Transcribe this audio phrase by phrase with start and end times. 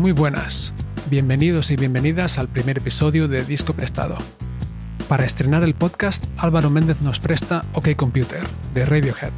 [0.00, 0.72] Muy buenas,
[1.10, 4.16] bienvenidos y bienvenidas al primer episodio de Disco Prestado.
[5.10, 8.40] Para estrenar el podcast, Álvaro Méndez nos presta OK Computer,
[8.72, 9.32] de Radiohead.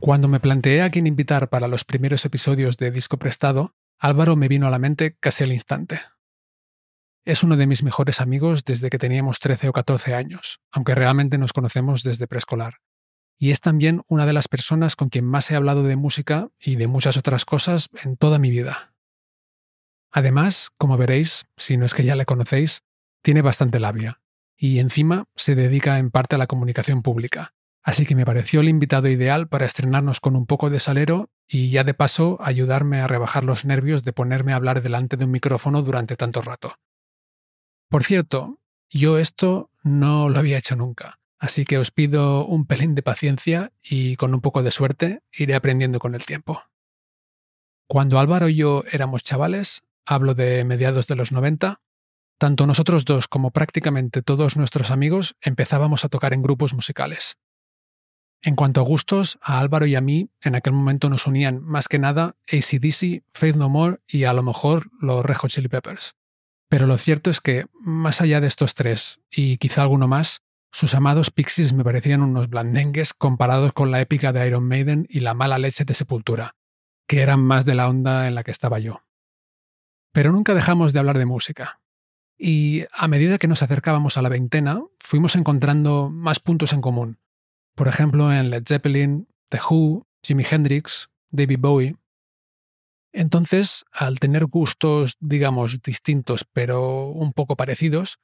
[0.00, 4.48] Cuando me planteé a quién invitar para los primeros episodios de Disco Prestado, Álvaro me
[4.48, 6.00] vino a la mente casi al instante.
[7.24, 11.38] Es uno de mis mejores amigos desde que teníamos 13 o 14 años, aunque realmente
[11.38, 12.78] nos conocemos desde preescolar
[13.42, 16.76] y es también una de las personas con quien más he hablado de música y
[16.76, 18.94] de muchas otras cosas en toda mi vida.
[20.12, 22.84] Además, como veréis, si no es que ya le conocéis,
[23.20, 24.20] tiene bastante labia,
[24.56, 28.68] y encima se dedica en parte a la comunicación pública, así que me pareció el
[28.68, 33.08] invitado ideal para estrenarnos con un poco de salero y ya de paso ayudarme a
[33.08, 36.76] rebajar los nervios de ponerme a hablar delante de un micrófono durante tanto rato.
[37.88, 42.94] Por cierto, yo esto no lo había hecho nunca Así que os pido un pelín
[42.94, 46.62] de paciencia y con un poco de suerte iré aprendiendo con el tiempo.
[47.88, 51.80] Cuando Álvaro y yo éramos chavales, hablo de mediados de los 90,
[52.38, 57.38] tanto nosotros dos como prácticamente todos nuestros amigos empezábamos a tocar en grupos musicales.
[58.40, 61.88] En cuanto a gustos, a Álvaro y a mí en aquel momento nos unían más
[61.88, 66.14] que nada ACDC, Faith No More y a lo mejor los Red Hot Chili Peppers.
[66.68, 70.40] Pero lo cierto es que, más allá de estos tres, y quizá alguno más,
[70.72, 75.20] sus amados Pixies me parecían unos blandengues comparados con la épica de Iron Maiden y
[75.20, 76.56] la mala leche de Sepultura,
[77.06, 79.02] que eran más de la onda en la que estaba yo.
[80.12, 81.80] Pero nunca dejamos de hablar de música.
[82.38, 87.18] Y a medida que nos acercábamos a la veintena, fuimos encontrando más puntos en común.
[87.74, 91.96] Por ejemplo, en Led Zeppelin, The Who, Jimi Hendrix, David Bowie.
[93.12, 98.20] Entonces, al tener gustos, digamos, distintos pero un poco parecidos,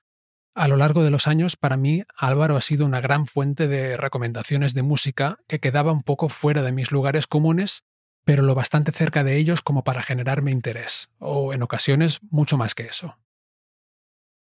[0.55, 3.97] a lo largo de los años, para mí, Álvaro ha sido una gran fuente de
[3.97, 7.85] recomendaciones de música que quedaba un poco fuera de mis lugares comunes,
[8.25, 12.75] pero lo bastante cerca de ellos como para generarme interés, o en ocasiones mucho más
[12.75, 13.19] que eso.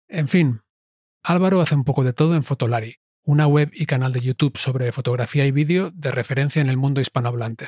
[0.07, 0.61] En fin,
[1.23, 4.91] Álvaro hace un poco de todo en Fotolari, una web y canal de YouTube sobre
[4.91, 7.67] fotografía y vídeo de referencia en el mundo hispanohablante.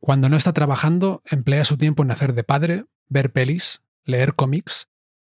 [0.00, 4.88] Cuando no está trabajando, emplea su tiempo en hacer de padre, ver pelis, leer cómics,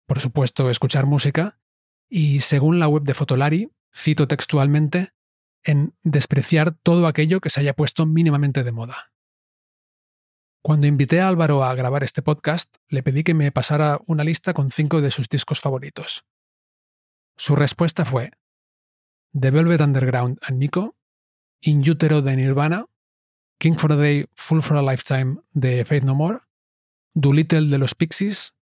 [0.06, 1.58] por supuesto escuchar música
[2.14, 5.14] y según la web de Fotolari, cito textualmente,
[5.64, 9.12] en despreciar todo aquello que se haya puesto mínimamente de moda.
[10.60, 14.52] Cuando invité a Álvaro a grabar este podcast, le pedí que me pasara una lista
[14.52, 16.26] con cinco de sus discos favoritos.
[17.38, 18.32] Su respuesta fue
[19.32, 20.94] The Velvet Underground and Nico,
[21.62, 22.84] In Utero de Nirvana,
[23.58, 26.40] King for a Day, Full for a Lifetime de Faith No More,
[27.14, 28.54] Doolittle de los Pixies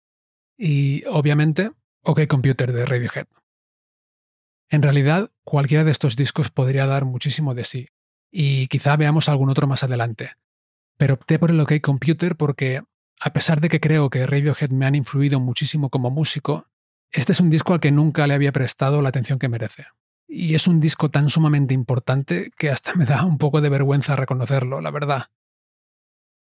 [0.56, 1.72] y, obviamente,
[2.04, 3.39] OK Computer de Radiohead.
[4.70, 7.90] En realidad, cualquiera de estos discos podría dar muchísimo de sí,
[8.32, 10.34] y quizá veamos algún otro más adelante.
[10.98, 12.84] Pero opté por el OK Computer porque,
[13.20, 16.68] a pesar de que creo que Radiohead me han influido muchísimo como músico,
[17.12, 19.88] este es un disco al que nunca le había prestado la atención que merece.
[20.28, 24.16] Y es un disco tan sumamente importante que hasta me da un poco de vergüenza
[24.16, 25.28] reconocerlo, la verdad.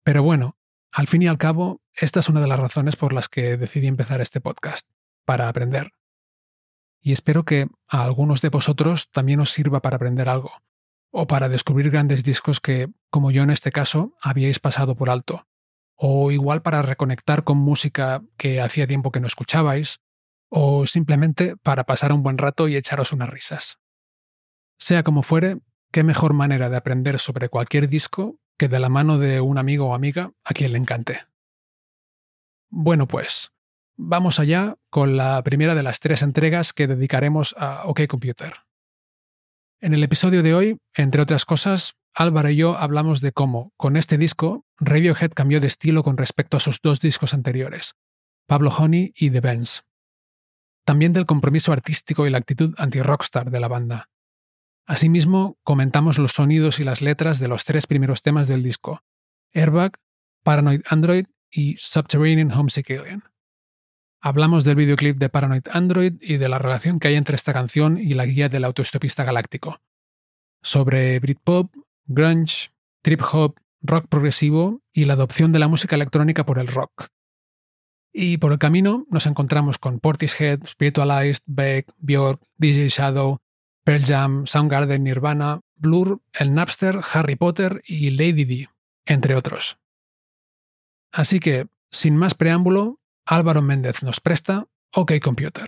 [0.05, 0.57] Pero bueno,
[0.93, 3.89] al fin y al cabo, esta es una de las razones por las que decidí
[3.89, 4.87] empezar este podcast,
[5.25, 5.91] para aprender
[7.05, 10.53] y espero que a algunos de vosotros también os sirva para aprender algo,
[11.13, 15.47] o para descubrir grandes discos que, como yo en este caso, habíais pasado por alto,
[15.97, 20.01] o igual para reconectar con música que hacía tiempo que no escuchabais,
[20.49, 23.79] o simplemente para pasar un buen rato y echaros unas risas.
[24.79, 25.59] Sea como fuere,
[25.93, 29.91] qué mejor manera de aprender sobre cualquier disco que de la mano de un amigo
[29.91, 31.21] o amiga a quien le encante.
[32.71, 33.53] Bueno, pues,
[33.97, 38.53] Vamos allá con la primera de las tres entregas que dedicaremos a OK Computer.
[39.81, 43.97] En el episodio de hoy, entre otras cosas, Álvaro y yo hablamos de cómo, con
[43.97, 47.95] este disco, Radiohead cambió de estilo con respecto a sus dos discos anteriores,
[48.49, 49.83] Pablo Honey y The Benz.
[50.85, 54.11] También del compromiso artístico y la actitud anti-rockstar de la banda.
[54.87, 59.03] Asimismo, comentamos los sonidos y las letras de los tres primeros temas del disco,
[59.53, 59.93] Airbag,
[60.43, 63.23] Paranoid Android y Subterranean Homesick Alien.
[64.27, 67.99] Hablamos del videoclip de Paranoid Android y de la relación que hay entre esta canción
[67.99, 69.83] y la guía del autoestopista galáctico.
[70.63, 71.71] Sobre Britpop,
[72.07, 72.71] grunge,
[73.03, 77.09] trip hop, rock progresivo y la adopción de la música electrónica por el rock.
[78.15, 83.43] Y por el camino nos encontramos con Portishead, Spiritualized, Beck, Björk, DJ Shadow,
[83.85, 88.71] Pearl Jam, Soundgarden, Nirvana, Blur, el Napster, Harry Potter y Lady D,
[89.05, 89.77] entre otros.
[91.13, 95.65] Así que, sin más preámbulo, Álvaro Méndez nos presta OK Computer.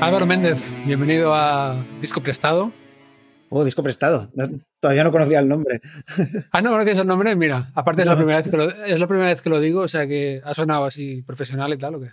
[0.00, 2.72] Álvaro Méndez, bienvenido a Disco Prestado.
[3.50, 4.30] Oh, disco prestado.
[4.78, 5.80] todavía no conocía el nombre.
[6.52, 7.34] Ah, no conocías el nombre.
[7.34, 9.80] Mira, aparte es, la primera vez que lo, es la primera vez que lo digo,
[9.80, 12.10] o sea que ha sonado así profesional y tal, ¿o qué?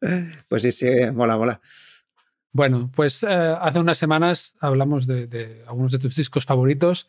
[0.48, 1.60] Pues sí, sí, mola, mola.
[2.52, 7.08] Bueno, pues eh, hace unas semanas hablamos de, algunos de tus discos favoritos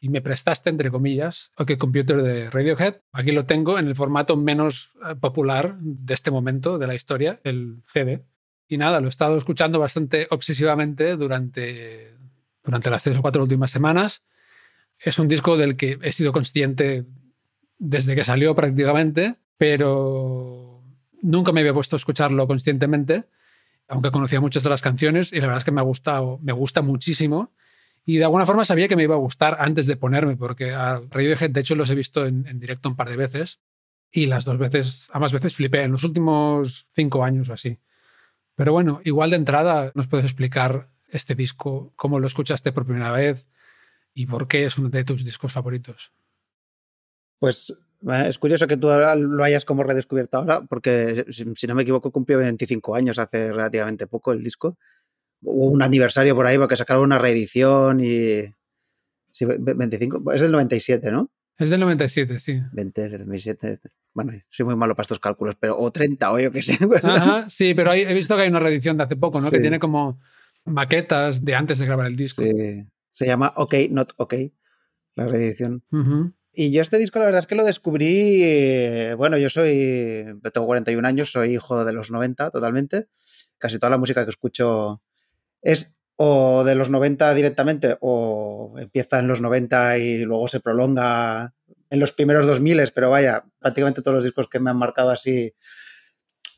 [0.00, 2.96] y me prestaste, entre comillas, OK Computer de Radiohead.
[3.12, 7.40] Aquí lo tengo en el formato menos eh, popular de este momento de la historia,
[7.42, 8.22] el CD.
[8.68, 12.14] Y nada, lo he estado escuchando bastante obsesivamente durante,
[12.62, 14.22] durante las tres o cuatro últimas semanas.
[14.98, 17.04] Es un disco del que he sido consciente
[17.78, 20.84] desde que salió prácticamente, pero
[21.22, 23.24] nunca me había puesto a escucharlo conscientemente
[23.88, 26.52] aunque conocía muchas de las canciones y la verdad es que me ha gustado, me
[26.52, 27.52] gusta muchísimo.
[28.04, 31.00] Y de alguna forma sabía que me iba a gustar antes de ponerme, porque a
[31.10, 33.60] Radiohead, de hecho, los he visto en, directo un par de veces
[34.10, 37.78] y las dos veces, ambas veces flipé en los últimos cinco años o así.
[38.54, 43.12] Pero bueno, igual de entrada nos puedes explicar este disco, cómo lo escuchaste por primera
[43.12, 43.50] vez
[44.14, 46.12] y por qué es uno de tus discos favoritos.
[47.38, 47.74] Pues
[48.26, 52.38] es curioso que tú lo hayas como redescubierto ahora, porque si no me equivoco cumplió
[52.38, 54.78] 25 años hace relativamente poco el disco.
[55.42, 58.42] Hubo un aniversario por ahí porque sacaron una reedición y...
[59.30, 61.30] Sí, 25, es del 97, ¿no?
[61.58, 62.60] Es del 97, sí.
[62.72, 63.80] 20, 2007.
[64.14, 66.78] Bueno, soy muy malo para estos cálculos, pero o 30 o yo qué sé.
[67.02, 69.50] Ajá, sí, pero he visto que hay una reedición de hace poco, ¿no?
[69.50, 70.20] Que tiene como
[70.64, 72.42] maquetas de antes de grabar el disco.
[72.42, 72.84] Sí.
[73.10, 74.34] Se llama OK, Not OK,
[75.16, 75.82] la reedición.
[76.60, 81.06] Y yo este disco la verdad es que lo descubrí, bueno, yo soy, tengo 41
[81.06, 83.06] años, soy hijo de los 90 totalmente.
[83.58, 85.00] Casi toda la música que escucho
[85.62, 91.54] es o de los 90 directamente o empieza en los 90 y luego se prolonga
[91.90, 95.54] en los primeros 2000, pero vaya, prácticamente todos los discos que me han marcado así,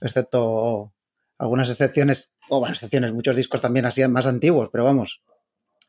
[0.00, 0.94] excepto
[1.36, 5.20] algunas excepciones, o bueno, excepciones, muchos discos también así más antiguos, pero vamos,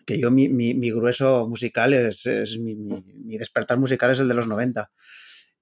[0.06, 4.34] que yo mi, mi, grueso musical es, es mi, mi, despertar musical es el de
[4.34, 4.92] los 90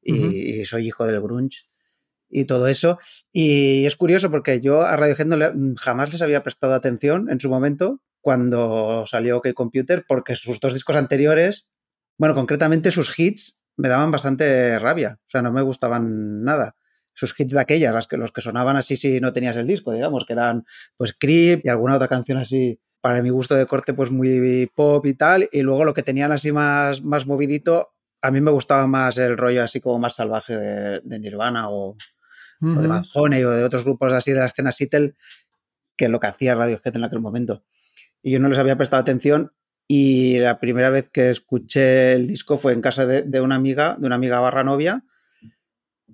[0.02, 1.66] y, soy hijo del grunge
[2.30, 3.00] y todo eso.
[3.32, 7.50] Y es curioso porque yo a Radiohead no jamás les había prestado atención en su
[7.50, 11.68] momento cuando salió OK Computer porque sus dos discos anteriores,
[12.18, 16.76] bueno, concretamente sus hits me daban bastante rabia, o sea, no me gustaban nada.
[17.14, 19.92] Sus hits de aquellas, las que, los que sonaban así si no tenías el disco,
[19.94, 20.66] digamos, que eran
[20.96, 25.06] pues Creep y alguna otra canción así para mi gusto de corte, pues muy pop
[25.06, 25.48] y tal.
[25.52, 27.90] Y luego lo que tenían así más, más movidito,
[28.22, 31.96] a mí me gustaba más el rollo así como más salvaje de, Nirvana o,
[32.60, 35.16] de Bad o de otros grupos así de la escena Seattle
[35.96, 37.64] que lo que hacía Radiohead en aquel momento.
[38.22, 39.54] Y yo no les había prestado atención
[39.88, 43.96] y la primera vez que escuché el disco fue en casa de, de una amiga,
[43.98, 45.04] de una amiga barra novia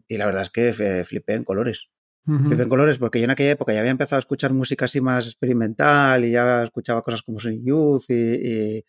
[0.08, 1.90] y la verdad es que flipé en colores
[2.28, 5.26] en colores, porque yo en aquella época ya había empezado a escuchar música así más
[5.26, 8.84] experimental y ya escuchaba cosas como Sonic Youth y,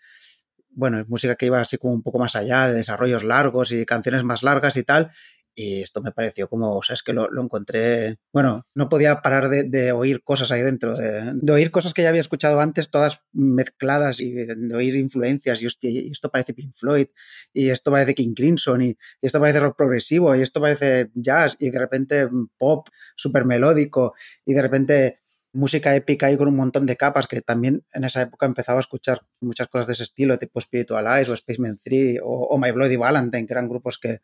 [0.70, 4.24] bueno, música que iba así como un poco más allá, de desarrollos largos y canciones
[4.24, 5.10] más largas y tal.
[5.58, 9.48] Y esto me pareció como, o sea, es que lo, encontré, bueno, no podía parar
[9.48, 14.20] de, oír cosas ahí dentro, de, oír cosas que ya había escuchado antes, todas mezcladas
[14.20, 17.06] y de, oír influencias, y, esto parece Pink Floyd,
[17.54, 21.70] y esto parece King Crimson, y, esto parece rock progresivo, y esto parece jazz, y
[21.70, 24.12] de repente pop súper melódico,
[24.44, 25.14] y de repente
[25.54, 28.80] música épica y con un montón de capas, que también en esa época empezaba a
[28.80, 32.72] escuchar muchas cosas de ese estilo, tipo Spiritual Eyes o Spaceman 3 o, o My
[32.72, 34.20] Bloody Valentine, que eran grupos que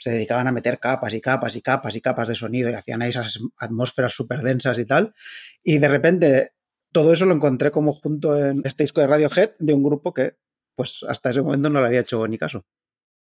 [0.00, 3.02] se dedicaban a meter capas y capas y capas y capas de sonido y hacían
[3.02, 5.12] ahí esas atmósferas súper densas y tal.
[5.62, 6.52] Y de repente
[6.90, 10.36] todo eso lo encontré como junto en este disco de Radiohead de un grupo que
[10.74, 12.64] pues hasta ese momento no le había hecho ni caso.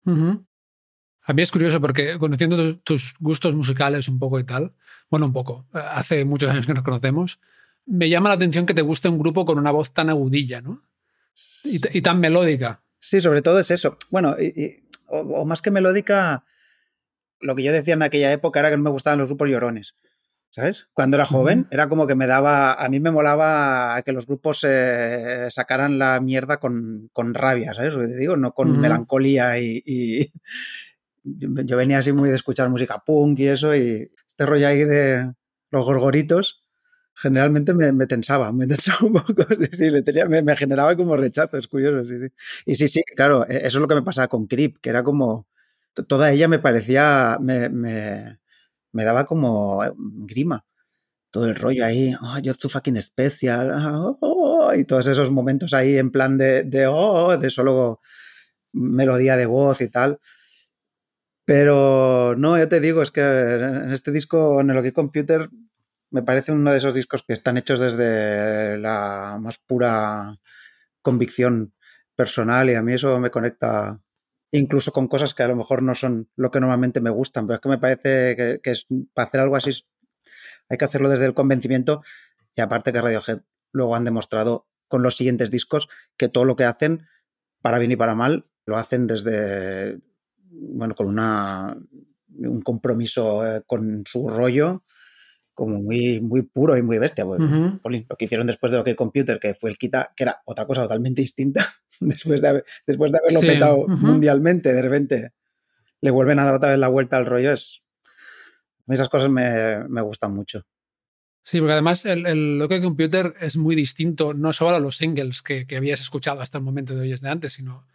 [0.06, 4.74] A mí es curioso porque conociendo tus gustos musicales un poco y tal,
[5.10, 7.42] bueno, un poco, hace muchos años que nos conocemos,
[7.86, 10.82] me llama la atención que te guste un grupo con una voz tan agudilla, ¿no?
[11.66, 12.84] Y, tan melódica.
[13.00, 13.98] Sí, sobre todo es eso.
[14.10, 14.38] Bueno,
[15.08, 16.46] o, más que melódica,
[17.44, 19.96] lo que yo decía en aquella época era que no me gustaban los grupos llorones.
[20.50, 20.88] ¿Sabes?
[20.94, 22.74] Cuando era joven, era como que me daba.
[22.76, 27.96] A mí me molaba que los grupos eh, sacaran la mierda con, con, rabia, ¿sabes?
[27.96, 30.32] Lo que te digo, no con melancolía y,
[31.24, 35.34] Yo venía así muy de escuchar música punk y eso, y este rollo ahí de
[35.72, 36.64] los gorgoritos
[37.16, 41.68] generalmente me, tensaba, me tensaba un poco, sí, le tenía, me, generaba como rechazo, es
[41.68, 42.08] curioso.
[42.08, 42.16] Sí,
[42.66, 45.04] Y sí, sí, claro, e, eso es lo que me pasaba con Creep, que era
[45.04, 45.48] como,
[46.08, 47.70] toda ella me parecía, me,
[48.94, 50.66] me daba como eh, grima.
[51.32, 55.74] Todo el rollo ahí, oh, you're so fucking special, oh, oh, y todos esos momentos
[55.74, 58.02] ahí en plan de, de, oh, de solo
[58.74, 60.20] melodía de voz y tal.
[61.46, 65.50] Pero no, ya te digo, es que en este disco, en el Computer,
[66.12, 70.40] me parece uno de esos discos que están hechos desde la más pura
[71.02, 71.74] convicción
[72.16, 74.00] personal y a mí eso me conecta
[74.60, 77.56] incluso con cosas que a lo mejor no son lo que normalmente me gustan, pero
[77.56, 79.72] es que me parece que, es, para hacer algo así
[80.70, 82.04] hay que hacerlo desde el convencimiento
[82.56, 83.42] y aparte que Radiohead
[83.72, 87.08] luego han demostrado con los siguientes discos que todo lo que hacen,
[87.62, 90.00] para bien y para mal, lo hacen desde,
[90.52, 91.76] bueno, con una,
[92.38, 94.84] un compromiso eh, con su rollo
[95.56, 97.26] como muy, muy puro y muy bestia.
[97.26, 100.42] Pues, lo que hicieron después de lo que Computer, que fue el Kita, que era
[100.46, 101.66] otra cosa totalmente distinta,
[102.00, 105.32] después de, después de haberlo petado mundialmente, de repente
[106.02, 107.52] le vuelven a dar otra vez la vuelta al rollo.
[107.52, 107.82] Es,
[108.88, 110.66] esas cosas me, me gustan mucho.
[111.44, 115.68] Sí, porque además el, el Computer es muy distinto, no solo a los singles que,
[115.68, 117.86] que habías escuchado hasta el momento de hoy de antes, sino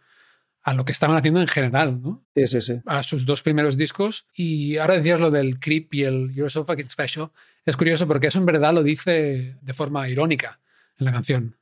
[0.61, 2.23] a lo que estaban haciendo en general, ¿no?
[2.35, 2.81] Sí, sí, sí.
[2.85, 4.27] A sus dos primeros discos.
[4.33, 7.31] Y ahora decías lo del Creep y el You're So Fucking Special.
[7.65, 10.59] Es curioso porque eso en verdad lo dice de forma irónica
[10.97, 11.55] en la canción.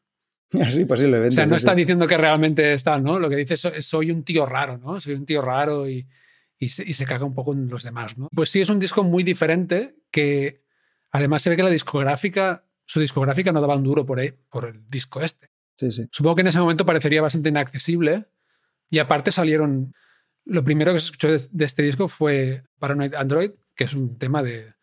[0.71, 1.29] Sí, posiblemente.
[1.29, 3.19] O sea, no está diciendo que realmente está, ¿no?
[3.19, 4.99] Lo que dice es soy un tío raro, ¿no?
[4.99, 6.07] Soy un tío raro y,
[6.57, 8.29] y, se, y se caga un poco en los demás, ¿no?
[8.33, 10.63] Pues sí, es un disco muy diferente que
[11.11, 14.89] además se ve que la discográfica, su discográfica no daba un duro por, por el
[14.89, 15.49] disco este.
[15.75, 16.07] Sí, sí.
[16.11, 18.27] Supongo que en ese momento parecería bastante inaccesible
[18.89, 19.93] y aparte salieron,
[20.45, 24.41] lo primero que se escuchó de, este disco fue Paranoid Android, que es un tema
[24.41, 24.73] de,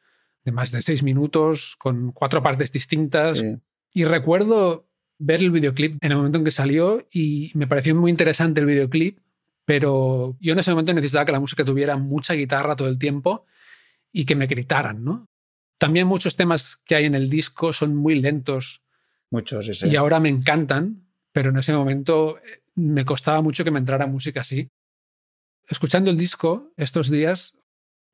[0.44, 3.44] más de seis minutos, con cuatro partes distintas.
[3.92, 8.11] Y recuerdo ver el videoclip en el momento en que salió y me pareció muy
[8.11, 9.18] interesante el videoclip,
[9.64, 13.47] pero yo en ese momento necesitaba que la música tuviera mucha guitarra todo el tiempo
[14.12, 15.28] y que me gritaran, ¿no?
[15.78, 18.83] También muchos temas que hay en el disco son muy lentos.
[19.30, 23.71] Muchos, sí, Y ahora me encantan, pero en ese momento eh, me costaba mucho que
[23.71, 24.71] me entrara música así.
[25.68, 27.56] Escuchando el disco estos días,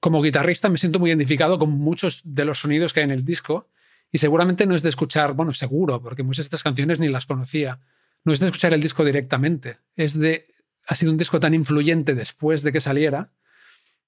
[0.00, 3.24] como guitarrista me siento muy identificado con muchos de los sonidos que hay en el
[3.24, 3.68] disco
[4.12, 7.26] y seguramente no es de escuchar, bueno, seguro, porque muchas de estas canciones ni las
[7.26, 7.80] conocía,
[8.24, 10.46] no es de escuchar el disco directamente, es de,
[10.86, 13.30] ha sido un disco tan influyente después de que saliera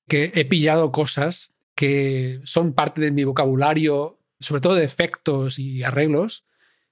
[0.08, 5.82] que he pillado cosas que son parte de mi vocabulario, sobre todo de efectos y
[5.82, 6.44] arreglos,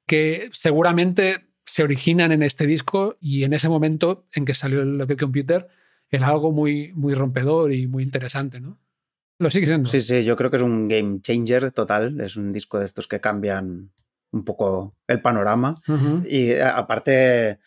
[0.06, 4.98] que seguramente se originan en este disco y en ese momento en que salió el
[4.98, 5.68] Local Computer
[6.10, 8.78] era algo muy, muy rompedor y muy interesante, ¿no?
[9.40, 9.88] Lo sigue siendo.
[9.88, 12.20] Sí, sí, yo creo que es un game changer total.
[12.20, 13.90] Es un disco de estos que cambian
[14.32, 15.74] un poco el panorama.
[16.24, 17.58] Y eh, aparte,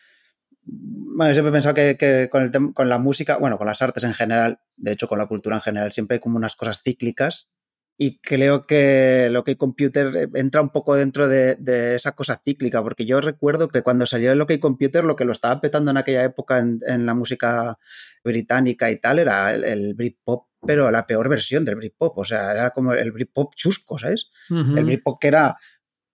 [0.62, 4.13] bueno, siempre he pensado que, con, el con la música, bueno, con las artes en
[4.13, 7.50] general, de hecho con la cultura en general, siempre hay como unas cosas cíclicas
[7.98, 11.58] y creo que lo que Computer eh, entra un poco dentro de,
[11.96, 15.32] esa cosa cíclica, porque yo recuerdo que cuando salió el OK Computer lo que lo
[15.32, 17.77] estaba petando en aquella época en, la música
[18.24, 22.70] británica y tal era el, Britpop, pero la peor versión del Britpop, o sea, era
[22.72, 24.29] como el Britpop chusco, ¿sabes?
[24.50, 25.58] El Britpop que era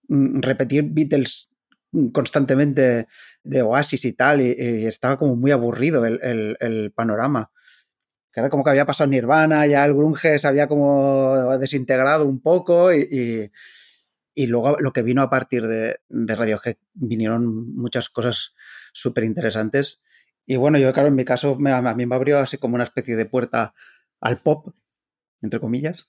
[0.08, 1.50] mm, repetir Beatles
[2.12, 3.08] constantemente
[3.42, 7.50] de Oasis y tal, y, estaba como muy aburrido el panorama
[8.32, 12.40] que era como que había pasado Nirvana, ya el grunge se había como desintegrado un
[12.40, 13.50] poco y,
[14.34, 18.54] y, luego lo que vino a partir de, de Radiohead vinieron muchas cosas
[18.92, 20.00] súper interesantes.
[20.46, 23.16] Y bueno, yo claro, en mi caso a mí me abrió así como una especie
[23.16, 23.74] de puerta
[24.20, 24.74] al pop,
[25.42, 26.08] entre comillas.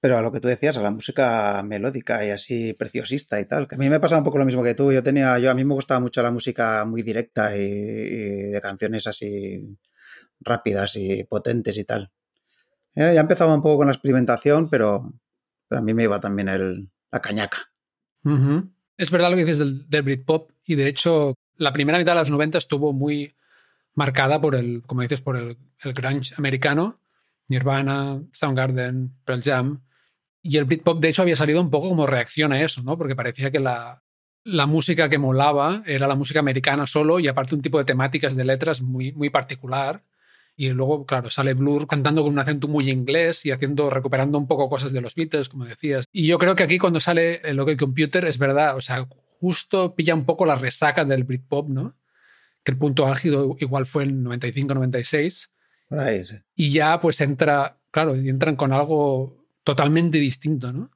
[0.00, 3.66] Pero a lo que tú decías, a la música melódica y así preciosista y tal.
[3.66, 4.92] Que a mí me pasaba un poco lo mismo que tú.
[4.92, 9.06] Yo tenía, yo a mí me gustaba mucho la música muy directa y de canciones
[9.06, 9.78] así
[10.40, 12.12] rápidas y potentes y tal.
[12.94, 15.12] Eh, ya empezaba un poco con la experimentación, pero,
[15.70, 17.70] a mí me iba también el, la cañaca.
[18.96, 22.20] Es verdad lo que dices del, del, Britpop y de hecho la primera mitad de
[22.20, 23.34] los 90 estuvo muy
[23.94, 27.00] marcada por el, como dices, por el, el grunge americano,
[27.48, 29.82] Nirvana, Soundgarden, Pearl Jam.
[30.42, 32.96] Y el Britpop, de hecho, había salido un poco como reacción a eso, ¿no?
[32.96, 34.02] Porque parecía que la,
[34.44, 38.36] la música que molaba era la música americana solo y aparte un tipo de temáticas
[38.36, 40.04] de letras muy, muy particular
[40.56, 44.48] Y luego, claro, sale Blur cantando con un acento muy inglés y haciendo, recuperando un
[44.48, 46.06] poco cosas de los Beatles, como decías.
[46.12, 49.06] Y yo creo que aquí cuando sale el OK Computer es verdad, o sea,
[49.40, 51.94] justo pilla un poco la resaca del Britpop, ¿no?
[52.68, 55.48] Que el punto álgido igual fue en 95-96.
[56.54, 60.90] Y ya pues entra, claro, entran con algo totalmente distinto, ¿no?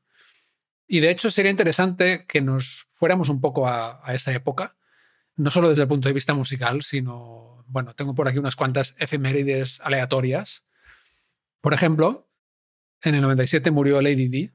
[0.86, 4.76] Y de hecho sería interesante que nos fuéramos un poco a, a esa época,
[5.36, 8.94] no solo desde el punto de vista musical, sino, bueno, tengo por aquí unas cuantas
[8.98, 10.66] efemérides aleatorias.
[11.62, 12.28] Por ejemplo,
[13.00, 14.52] en el 97 murió Lady D,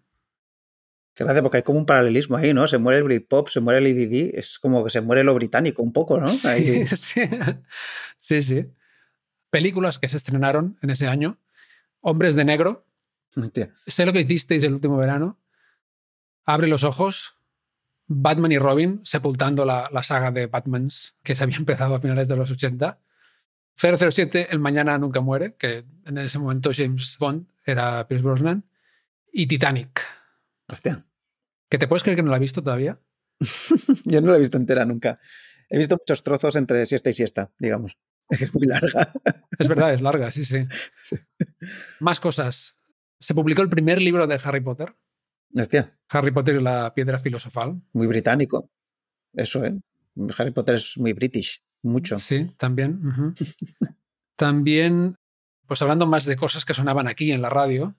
[1.17, 2.67] Qué gracia, porque hay como un paralelismo ahí, ¿no?
[2.67, 5.81] Se muere el Britpop, se muere el EDD, es como que se muere lo británico
[5.81, 6.27] un poco, ¿no?
[6.27, 6.85] Sí,
[8.19, 8.41] sí.
[8.43, 8.65] sí,
[9.49, 11.39] Películas que se estrenaron en ese año.
[12.01, 12.85] Hombres de Negro.
[13.87, 15.39] Sé lo que hicisteis el último verano.
[16.45, 17.33] Abre los ojos.
[18.05, 22.27] Batman y Robin, sepultando la, la saga de Batmans que se había empezado a finales
[22.27, 22.99] de los 80.
[23.75, 28.65] 007, El Mañana Nunca Muere, que en ese momento James Bond era Pierce Brosnan.
[29.33, 29.99] Y Titanic.
[30.67, 31.06] Hostia.
[31.69, 32.99] ¿Que te puedes creer que no la he visto todavía?
[34.05, 35.19] Yo no la he visto entera nunca.
[35.69, 37.97] He visto muchos trozos entre siesta y siesta, digamos.
[38.29, 39.13] Es muy larga.
[39.57, 40.67] Es verdad, es larga, sí, sí,
[41.99, 42.77] Más cosas.
[43.19, 44.95] Se publicó el primer libro de Harry Potter.
[45.55, 45.97] Hostia.
[46.09, 47.81] Harry Potter y la piedra filosofal.
[47.93, 48.69] Muy británico.
[49.33, 49.77] Eso, ¿eh?
[50.37, 51.63] Harry Potter es muy british.
[51.83, 52.17] Mucho.
[52.17, 53.35] Sí, también.
[54.35, 55.17] también,
[55.65, 57.95] pues hablando más de cosas que sonaban aquí en la radio,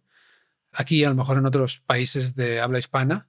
[0.72, 3.28] aquí a lo mejor en otros países de habla hispana,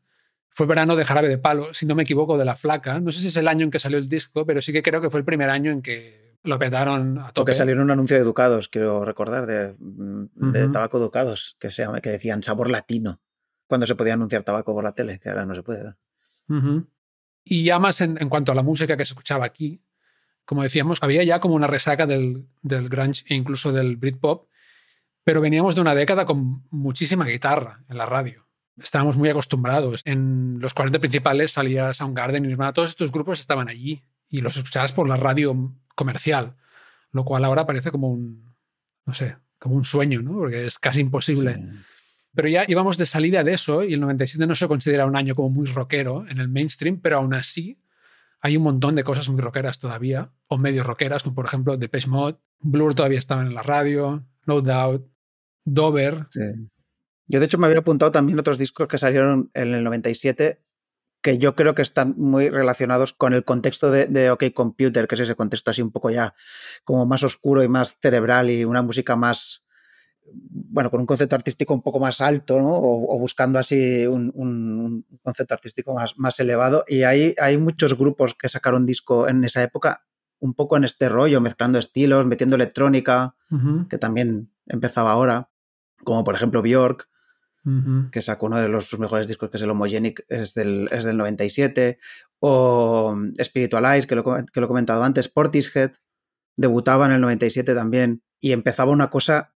[0.50, 3.00] fue verano de Jarabe de Palo, si no me equivoco, de La Flaca.
[3.00, 5.02] No sé si es el año en que salió el disco, pero sí que creo
[5.02, 7.42] que fue el primer año en que lo petaron a tope.
[7.42, 12.02] Porque salió un anuncio de Educados, quiero recordar, de, de tabaco Educados, que, se llama,
[12.02, 13.22] que decían sabor latino,
[13.68, 15.96] cuando se podía anunciar tabaco por la tele, que ahora no se puede.
[17.44, 19.84] Y ya más en, en, cuanto a la música que se escuchaba aquí,
[20.46, 24.50] como decíamos, había ya como una resaca del, del grunge e incluso del Britpop,
[25.24, 28.49] pero veníamos de una década con muchísima guitarra en la radio.
[28.82, 30.02] Estábamos muy acostumbrados.
[30.06, 32.74] En los 40 principales salía Soundgarden y Nirvana.
[32.74, 36.56] Todos estos grupos estaban allí y los escuchabas por la radio comercial,
[37.12, 38.56] lo cual ahora parece como un,
[39.06, 40.34] no sé, como un sueño, ¿no?
[40.34, 41.62] Porque es casi imposible.
[42.34, 45.36] Pero ya íbamos de salida de eso y el 97 no se considera un año
[45.36, 47.82] como muy rockero en el mainstream, pero aún así
[48.42, 52.08] hay un montón de cosas muy rockeras todavía, o medio rockeras, como por ejemplo Depeche
[52.08, 55.06] Mode, Blur todavía estaban en la radio, No Doubt,
[55.66, 56.28] Dover.
[57.30, 60.62] Yo de hecho me había apuntado también otros discos que salieron en el 97
[61.22, 65.22] que yo creo que están muy relacionados con el contexto de, OK Computer, que es
[65.22, 66.34] ese contexto así un poco ya
[66.86, 69.66] como más oscuro y más cerebral y una música más,
[70.24, 72.72] bueno, con un concepto artístico un poco más alto, ¿no?
[72.72, 76.86] O, buscando así un, concepto artístico más, más elevado.
[76.88, 80.06] Y hay, hay muchos grupos que sacaron disco en esa época,
[80.40, 83.36] un poco en este rollo, mezclando estilos, metiendo electrónica,
[83.90, 85.50] que también empezaba ahora
[86.04, 87.10] como por ejemplo Bjork,
[88.12, 91.04] que sacó uno de los, sus mejores discos, que es el Homogenic, es del, es
[91.04, 92.00] del 97,
[92.40, 95.92] o Spiritualize, que lo, que lo he comentado antes, Portishead,
[96.56, 99.54] debutaba en el 97 también, y empezaba una cosa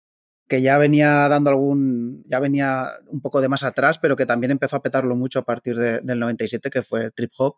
[0.47, 4.51] que ya venía dando algún, ya venía un poco de más atrás, pero que también
[4.51, 7.55] empezó a petarlo mucho a partir del 97, que fue trip hop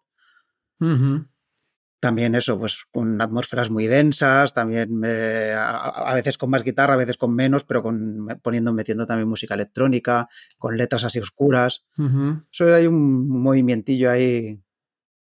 [2.06, 7.18] también eso, pues con atmósferas muy densas, también a, veces con más guitarra, a veces
[7.18, 11.84] con menos, pero con, poniendo, metiendo también música electrónica, con letras así oscuras.
[12.52, 14.62] Eso hay un movimientillo ahí.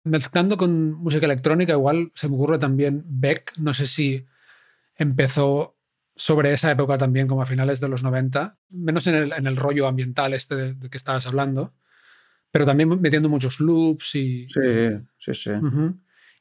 [0.05, 4.25] Mezclando con música electrónica, igual se me ocurre también Beck, no sé si
[4.95, 5.77] empezó
[6.15, 9.55] sobre esa época también, como a finales de los 90, menos en el, en el
[9.55, 11.75] rollo ambiental este de, que estabas hablando,
[12.49, 14.47] pero también metiendo muchos loops y...
[14.47, 15.51] Sí, sí, sí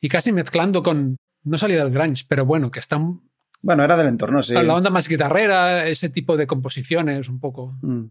[0.01, 3.21] y casi mezclando con, no salía del grunge, pero bueno, que están...
[3.63, 4.55] Bueno, era del entorno, sí.
[4.55, 7.77] La onda más guitarrera, ese tipo de composiciones, un poco.
[7.83, 8.07] Mm.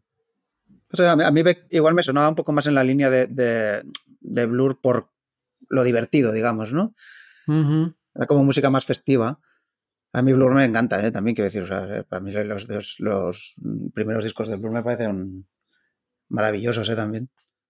[0.91, 3.83] O sea, a mí igual me sonaba un poco más en la línea de,
[4.19, 5.09] de, Blur por
[5.69, 6.93] lo divertido, digamos, ¿no?
[7.47, 9.39] Era como música más festiva.
[10.13, 11.11] A mí Blur me encanta, ¿eh?
[11.11, 13.55] también quiero decir, o sea, para mí los, los, los
[13.93, 15.47] primeros discos de Blur me parecen
[16.27, 16.95] maravillosos ¿eh?
[16.95, 17.29] también.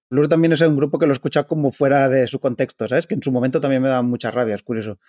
[0.09, 3.07] Blur también es un grupo que lo escucha como fuera de su contexto, ¿sabes?
[3.07, 4.99] Que en su momento también me daba mucha rabia, es curioso.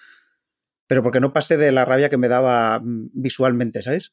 [0.86, 4.12] Pero porque no pasé de la rabia que me daba mm, visualmente, ¿sabes?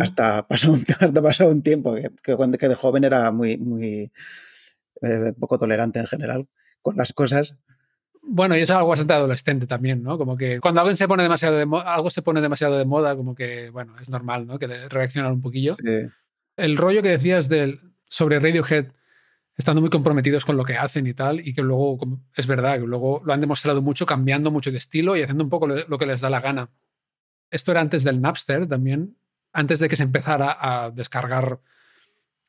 [0.00, 0.84] hasta, un,
[1.26, 4.12] hasta un tiempo, que, cuando que de joven era muy, muy
[5.02, 6.46] eh, poco tolerante en general
[6.82, 7.58] con las cosas.
[8.22, 10.16] Bueno, y es algo bastante adolescente también, ¿no?
[10.16, 13.34] Como que cuando algo se pone demasiado de, algo se pone demasiado de moda, como
[13.34, 14.58] que, bueno, es normal, ¿no?
[14.58, 15.76] Que reaccionar un poquillo.
[16.56, 18.86] El rollo que decías del, sobre Radiohead,
[19.56, 21.98] estando muy comprometidos con lo que hacen y tal, y que luego,
[22.34, 25.50] es verdad, que luego lo han demostrado mucho cambiando mucho de estilo y haciendo un
[25.50, 26.70] poco lo que les da la gana.
[27.50, 29.16] Esto era antes del Napster también,
[29.52, 31.60] antes de que se empezara a descargar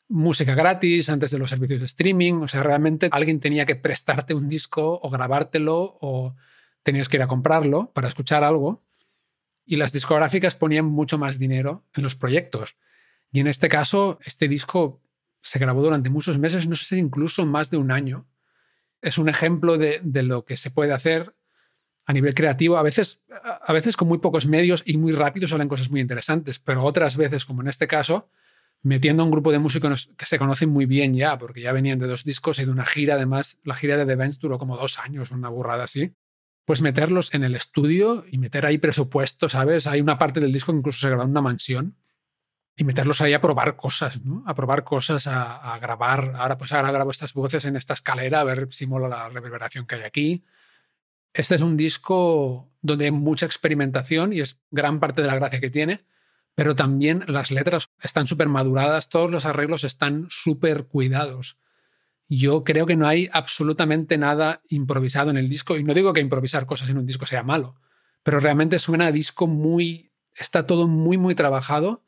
[0.07, 2.41] música gratis, antes de los servicios de streaming.
[2.41, 6.35] O sea, realmente alguien tenía que prestarte un disco o grabártelo o
[6.83, 8.81] tenías que ir a comprarlo para escuchar algo.
[9.65, 12.75] Y las discográficas ponían mucho más dinero en los proyectos.
[13.31, 15.01] Y en este caso, este disco
[15.45, 18.25] se grabó durante muchos meses, no sé si incluso más de un año.
[19.01, 21.35] Es un ejemplo de, de lo que se puede hacer
[22.07, 25.67] a nivel creativo, a veces, a veces con muy pocos medios y muy rápido salen
[25.67, 28.29] cosas muy interesantes, pero otras veces, como en este caso,
[28.81, 31.97] metiendo a un grupo de músicos que se conocen muy bien ya, porque ya venían
[31.99, 34.77] de dos discos y de una gira, además, la gira de The Benz duró como
[34.77, 36.13] dos años, una burrada así,
[36.65, 39.87] pues meterlos en el estudio y meter ahí presupuesto, ¿sabes?
[39.87, 41.95] Hay una parte del disco que incluso se grabó en una mansión
[42.75, 44.19] y meterlos ahí a probar cosas.
[44.45, 46.33] A probar cosas, a, a grabar.
[46.35, 49.85] Ahora pues ahora grabo estas voces en esta escalera a ver si mola la reverberación
[49.85, 50.43] que hay aquí
[51.35, 55.59] este es un disco donde hay mucha experimentación y es gran parte de la gracia
[55.59, 56.05] que tiene,
[56.55, 61.57] pero también las letras están súper maduradas, todos los arreglos están súper cuidados.
[62.29, 66.21] Yo creo que no hay absolutamente nada improvisado en el disco, y no digo que
[66.21, 67.75] improvisar cosas en un disco sea malo,
[68.23, 72.04] pero realmente suena a disco muy, está todo muy, muy trabajado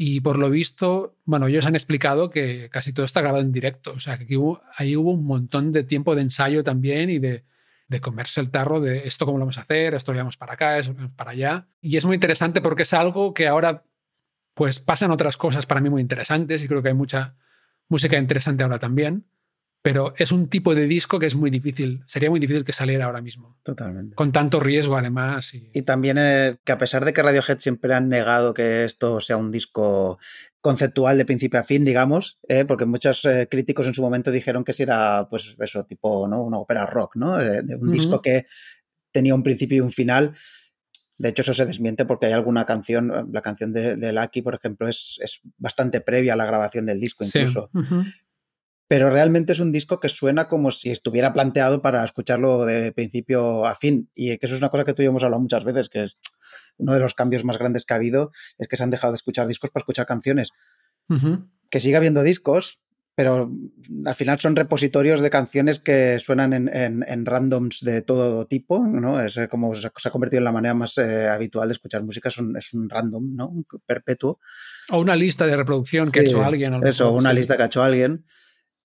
[0.00, 3.92] y por lo visto, bueno, ellos han explicado que casi todo está grabado en directo,
[3.94, 4.38] o sea, que
[4.76, 7.42] ahí hubo un montón de tiempo de ensayo también y de,
[7.88, 10.52] de comerse el tarro de esto cómo lo vamos a hacer, esto lo llevamos para
[10.52, 11.66] acá, esto lo llevamos para allá.
[11.80, 13.82] Y es muy interesante porque es algo que ahora
[14.54, 17.34] pues pasan otras cosas para mí muy interesantes y creo que hay mucha
[17.88, 19.24] música interesante ahora también
[19.88, 23.06] pero es un tipo de disco que es muy difícil, sería muy difícil que saliera
[23.06, 23.56] ahora mismo.
[23.62, 24.14] Totalmente.
[24.16, 25.54] Con tanto riesgo además.
[25.54, 29.38] Y, también eh, que a pesar de que Radiohead siempre han negado que esto sea
[29.38, 30.18] un disco
[30.60, 34.62] conceptual de principio a fin, digamos, eh, porque muchos eh, críticos en su momento dijeron
[34.62, 36.42] que si era, pues eso, tipo, ¿no?
[36.42, 37.38] Una ópera rock, ¿no?
[37.38, 38.44] de un disco que
[39.10, 40.34] tenía un principio y un final.
[41.16, 44.86] De hecho, eso se desmiente porque hay alguna canción, la canción de, Lucky, por ejemplo,
[44.86, 47.70] es, es, bastante previa a la grabación del disco incluso
[48.88, 53.66] pero realmente es un disco que suena como si estuviera planteado para escucharlo de principio
[53.66, 54.10] a fin.
[54.14, 56.04] Y que eso es una cosa que tú y yo hemos hablado muchas veces, que
[56.04, 56.18] es
[56.78, 59.16] uno de los cambios más grandes que ha habido, es que se han dejado de
[59.16, 60.52] escuchar discos para escuchar canciones.
[61.70, 62.80] Que siga habiendo discos,
[63.14, 63.50] pero
[64.06, 69.20] al final son repositorios de canciones que suenan en, randoms de todo tipo, ¿no?
[69.20, 72.28] Es eh, como se ha convertido en la manera más eh, habitual de escuchar música,
[72.28, 73.48] es un, es un, random, ¿no?
[73.48, 74.38] Un perpetuo.
[74.90, 76.74] O una lista de reproducción que ha hecho alguien.
[76.86, 78.24] eso, una lista que ha hecho alguien.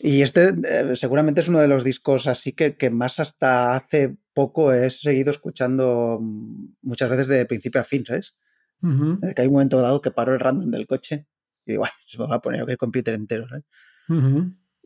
[0.05, 4.17] Y este eh, seguramente es uno de los discos así que, que, más hasta hace
[4.33, 8.35] poco he seguido escuchando mm, muchas veces de principio a fin, ¿sabes?
[8.81, 11.25] que hay un momento dado que paro el random del coche
[11.65, 13.63] y digo, se me va a poner el computer entero, ¿sabes?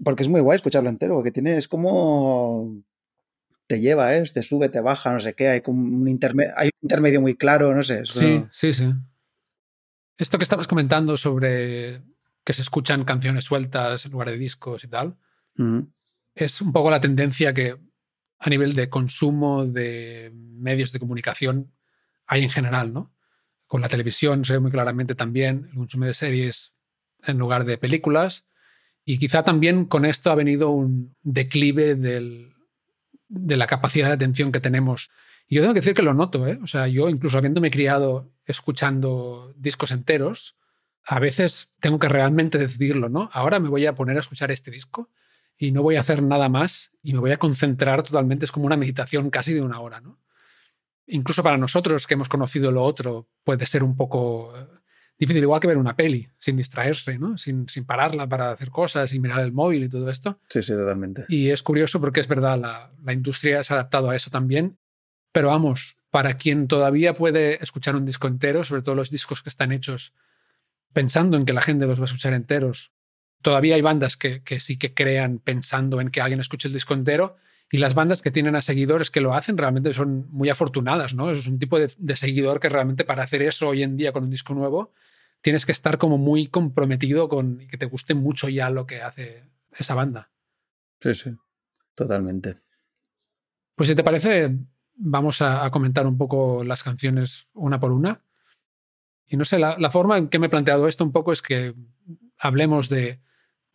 [0.03, 2.83] Porque es muy guay escucharlo entero, porque tiene, es como
[3.65, 4.23] te lleva, ¿eh?
[4.31, 7.35] te sube, te baja, no sé qué, hay como un, intermedio, hay un intermedio muy
[7.35, 8.05] claro, no sé.
[8.05, 8.93] Sí, sí, sí.
[10.19, 12.03] Esto que estabas comentando sobre
[12.47, 15.17] que se escuchan canciones sueltas en lugar de discos y tal.
[16.33, 17.75] Es un poco la tendencia que
[18.39, 21.73] a nivel de consumo de medios de comunicación
[22.25, 23.13] hay en general, ¿no?
[23.65, 26.71] Con la televisión se ve muy claramente también el consumo de series
[27.23, 28.45] en lugar de películas.
[29.03, 32.53] Y quizá también con esto ha venido un declive del,
[33.27, 35.11] de la capacidad de atención que tenemos.
[35.49, 36.57] Y yo tengo que decir que lo noto, ¿eh?
[36.63, 40.55] O sea, yo incluso habiéndome criado escuchando discos enteros,
[41.07, 43.29] a veces tengo que realmente decidirlo, ¿no?
[43.31, 45.09] Ahora me voy a poner a escuchar este disco
[45.57, 48.43] y no voy a hacer nada más y me voy a concentrar totalmente.
[48.43, 50.19] Es como una meditación casi de una hora, ¿no?
[51.05, 54.67] Incluso para nosotros que hemos conocido lo otro puede ser un poco eh,
[55.17, 57.37] difícil, igual que ver una peli, sin distraerse, ¿no?
[57.37, 60.41] Sin, sin pararla para hacer cosas y mirar el móvil y todo esto.
[60.49, 61.23] Sí, sí, totalmente.
[61.29, 64.77] Y es curioso porque es verdad, la, la industria se ha adaptado a eso también.
[65.31, 69.47] Pero vamos, para quien todavía puede escuchar un disco entero, sobre todo los discos que
[69.47, 70.13] están hechos
[70.93, 72.91] pensando en que la gente los va a escuchar enteros.
[73.41, 77.37] Todavía hay bandas que, sí que crean pensando en que alguien escuche el disco entero
[77.71, 81.29] y las bandas que tienen a seguidores que lo hacen realmente son muy afortunadas, ¿no?
[81.29, 84.29] Es un tipo de, seguidor que realmente para hacer eso hoy en día con un
[84.29, 84.93] disco nuevo
[85.41, 89.43] tienes que estar como muy comprometido con que te guste mucho ya lo que hace
[89.77, 90.31] esa banda.
[90.99, 91.31] Sí, sí,
[91.93, 92.57] totalmente.
[93.75, 94.57] Pues si te parece,
[94.95, 98.23] vamos a comentar un poco las canciones una por una.
[99.27, 101.75] Y no sé, la, forma en que me he planteado esto un poco es que
[102.39, 103.19] hablemos de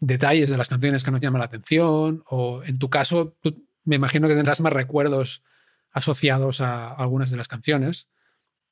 [0.00, 3.36] detalles de las canciones que nos llaman la atención, o en tu caso,
[3.84, 5.42] me imagino que tendrás más recuerdos
[5.90, 8.08] asociados a algunas de las canciones.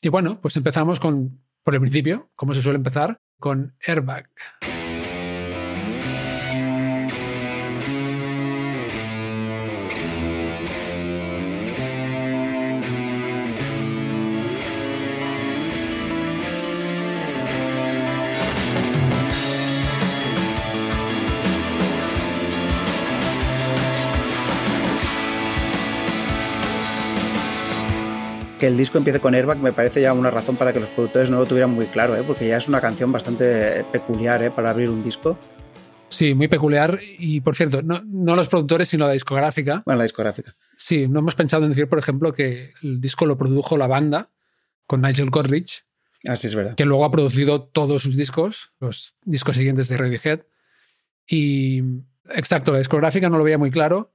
[0.00, 4.28] Y bueno, pues empezamos con, por el principio, como se suele empezar, con Airbag.
[28.60, 31.30] Que el disco empiece con Airbag me parece ya una razón para que los productores
[31.30, 32.22] no lo tuvieran muy claro, ¿eh?
[32.24, 34.50] porque ya es una canción bastante peculiar ¿eh?
[34.50, 35.38] para abrir un disco.
[36.10, 36.98] Sí, muy peculiar.
[37.18, 39.82] Y por cierto, no, no, los productores, sino la discográfica.
[39.86, 40.54] Bueno, la discográfica.
[40.76, 44.30] Sí, no hemos pensado en decir, por ejemplo, que el disco lo produjo la banda
[44.86, 45.84] con Nigel Godrich.
[46.26, 46.74] Así es verdad.
[46.74, 50.40] Que luego ha producido todos sus discos, los discos siguientes de Radiohead.
[51.26, 51.82] Y
[52.28, 54.12] exacto, la discográfica no lo veía muy claro.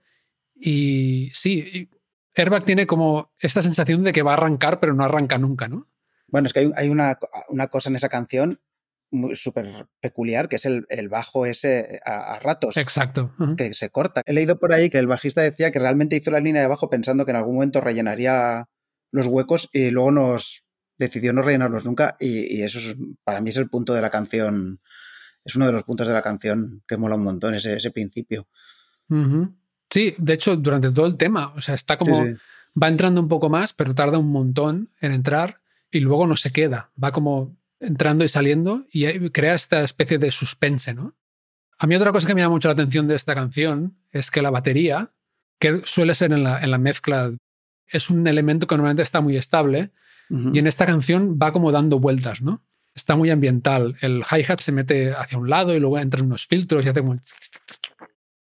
[0.54, 1.90] Y sí,
[2.36, 5.88] Airbag tiene como esta sensación de que va a arrancar, pero no arranca nunca, ¿no?
[6.28, 7.18] Bueno, es que hay, una,
[7.50, 8.60] una, cosa en esa canción
[9.34, 12.78] súper peculiar, que es el, bajo ese a, ratos.
[12.78, 13.34] Exacto.
[13.58, 14.22] Que se corta.
[14.26, 16.90] He leído por ahí que el bajista decía que realmente hizo la línea de bajo
[16.90, 18.68] pensando que en algún momento rellenaría
[19.12, 20.66] los huecos y luego nos
[20.98, 22.18] decidió no rellenarlos nunca.
[22.20, 24.82] Y, eso es, para mí es el punto de la canción.
[25.44, 28.48] Es uno de los puntos de la canción que mola un montón, ese, ese principio.
[29.90, 32.26] Sí, de hecho, durante todo el tema, o sea, está como.
[32.82, 36.52] Va entrando un poco más, pero tarda un montón en entrar y luego no se
[36.52, 36.92] queda.
[37.02, 41.16] Va como entrando y saliendo y crea esta especie de suspense, ¿no?
[41.78, 44.42] A mí otra cosa que me llama mucho la atención de esta canción es que
[44.42, 45.12] la batería,
[45.60, 47.34] que suele ser en la, en la mezcla,
[47.88, 49.92] es un elemento que normalmente está muy estable
[50.30, 52.64] y en esta canción va como dando vueltas, ¿no?
[52.96, 53.96] Está muy ambiental.
[54.02, 57.16] El hi-hat se mete hacia un lado y luego entran unos filtros y hace como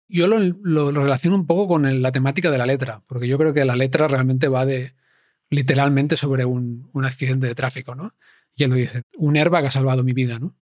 [0.09, 3.63] yo lo, relaciono un poco con la temática de la letra, porque yo creo que
[3.63, 4.95] la letra realmente va de
[5.51, 8.15] literalmente sobre un, accidente de tráfico, ¿no?
[8.55, 10.55] Y él lo dice, un airbag ha salvado mi vida, ¿no?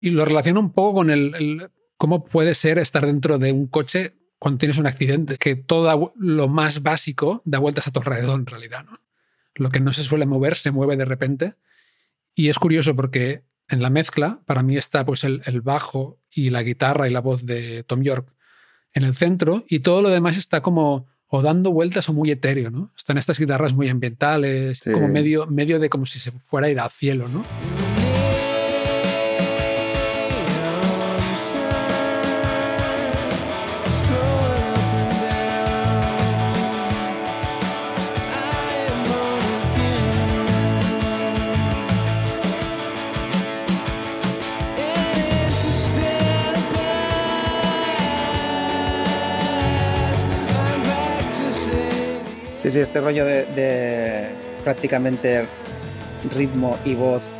[0.00, 4.16] Y lo relaciono un poco con el, cómo puede ser estar dentro de un coche
[4.38, 8.46] cuando tienes un accidente, que todo lo más básico da vueltas a tu alrededor en
[8.46, 8.98] realidad, ¿no?
[9.54, 11.54] Lo que no se suele mover se mueve de repente.
[12.34, 16.62] Y es curioso porque en la mezcla, para mí está pues el bajo y la
[16.62, 18.34] guitarra y la voz de Tom York
[18.94, 22.70] en el centro y todo lo demás está como o dando vueltas o muy etéreo,
[22.70, 22.90] ¿no?
[22.96, 26.80] Están estas guitarras muy ambientales, como medio, medio de como si se fuera a ir
[26.80, 27.44] al cielo, ¿no?
[52.70, 54.28] Sí, sí, este rollo de,
[54.62, 55.44] prácticamente
[56.32, 57.32] ritmo y voz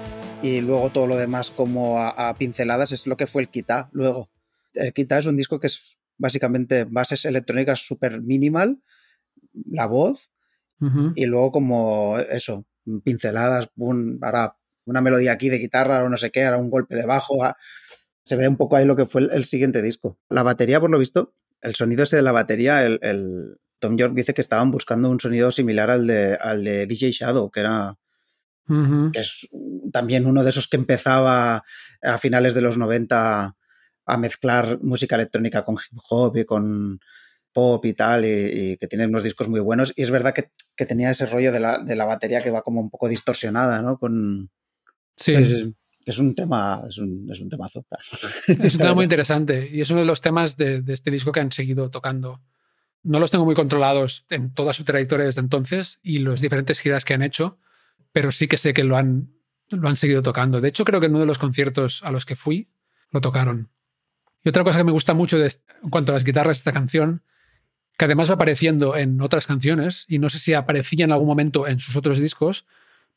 [0.43, 4.29] y luego todo lo demás como a, pinceladas es lo que fue el Kita luego.
[4.75, 8.83] El Kita es un disco que es básicamente bases electrónicas súper minimal,
[9.71, 10.33] la voz
[11.14, 12.66] y luego como eso,
[13.05, 13.71] pinceladas,
[14.23, 17.45] ahora una melodía aquí de guitarra o no sé qué, ahora un golpe de bajo.
[17.45, 17.57] Ah,
[18.25, 20.19] se ve un poco ahí lo que fue el, siguiente disco.
[20.29, 24.35] La batería, por lo visto, el sonido ese de la batería, el Tom York dice
[24.35, 27.97] que estaban buscando un sonido similar al de, al de DJ Shadow, que era.
[29.12, 29.49] que es
[29.93, 31.64] también uno de esos que empezaba
[32.03, 33.57] a finales de los 90
[34.07, 37.01] a mezclar música electrónica con hip hop y con
[37.53, 39.93] pop y tal, y, que tiene unos discos muy buenos.
[39.97, 40.51] Y es verdad que,
[40.87, 43.99] tenía ese rollo de la, de la, batería que va como un poco distorsionada, ¿no?
[43.99, 44.51] Con,
[45.14, 45.35] sí.
[46.07, 47.85] Es, un tema, es un, es un temazo.
[48.47, 51.33] Es un tema muy interesante y es uno de los temas de, de este disco
[51.33, 52.40] que han seguido tocando
[53.02, 57.04] no los tengo muy controlados en toda su trayectoria desde entonces y las diferentes giras
[57.04, 57.58] que han hecho,
[58.12, 59.32] pero sí que sé que lo han,
[59.70, 60.60] lo han seguido tocando.
[60.60, 62.68] De hecho, creo que en uno de los conciertos a los que fui
[63.10, 63.70] lo tocaron.
[64.42, 66.72] Y otra cosa que me gusta mucho de, en cuanto a las guitarras de esta
[66.72, 67.22] canción,
[67.98, 71.66] que además va apareciendo en otras canciones, y no sé si aparecía en algún momento
[71.66, 72.66] en sus otros discos,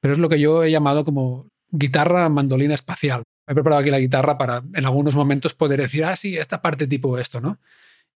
[0.01, 3.23] pero es lo que yo he llamado como guitarra mandolina espacial.
[3.47, 6.87] He preparado aquí la guitarra para en algunos momentos poder decir, ah, sí, esta parte
[6.87, 7.59] tipo esto, ¿no?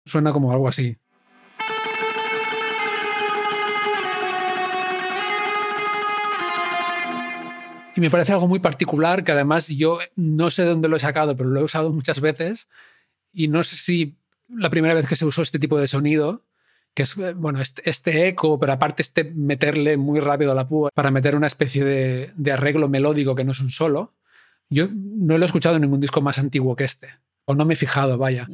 [0.06, 0.97] Suena como algo así.
[7.98, 11.36] Y me parece algo muy particular que además yo no sé dónde lo he sacado,
[11.36, 12.70] pero lo he usado muchas veces
[13.34, 16.46] y no sé si la primera vez que se usó este tipo de sonido,
[16.94, 20.92] que es bueno, este, este eco, pero aparte este meterle muy rápido a la púa
[20.94, 24.14] para meter una especie de, de arreglo melódico que no es un solo,
[24.70, 27.10] yo no lo he escuchado en ningún disco más antiguo que este,
[27.46, 28.48] o no me he fijado, vaya.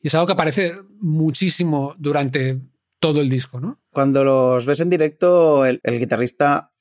[0.00, 2.62] Y es algo que aparece muchísimo durante
[2.98, 3.78] todo el disco, ¿no?
[3.90, 6.72] Cuando los ves en directo, el, el guitarrista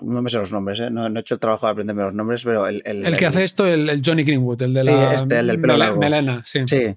[0.00, 0.90] no me sé los nombres, ¿eh?
[0.90, 2.82] no, he hecho el trabajo de aprenderme los nombres, pero el...
[2.84, 5.98] El, que hace esto, el, Johnny Greenwood, el de sí, este, el del pelo largo.
[5.98, 6.60] melena, sí.
[6.66, 6.96] Sí.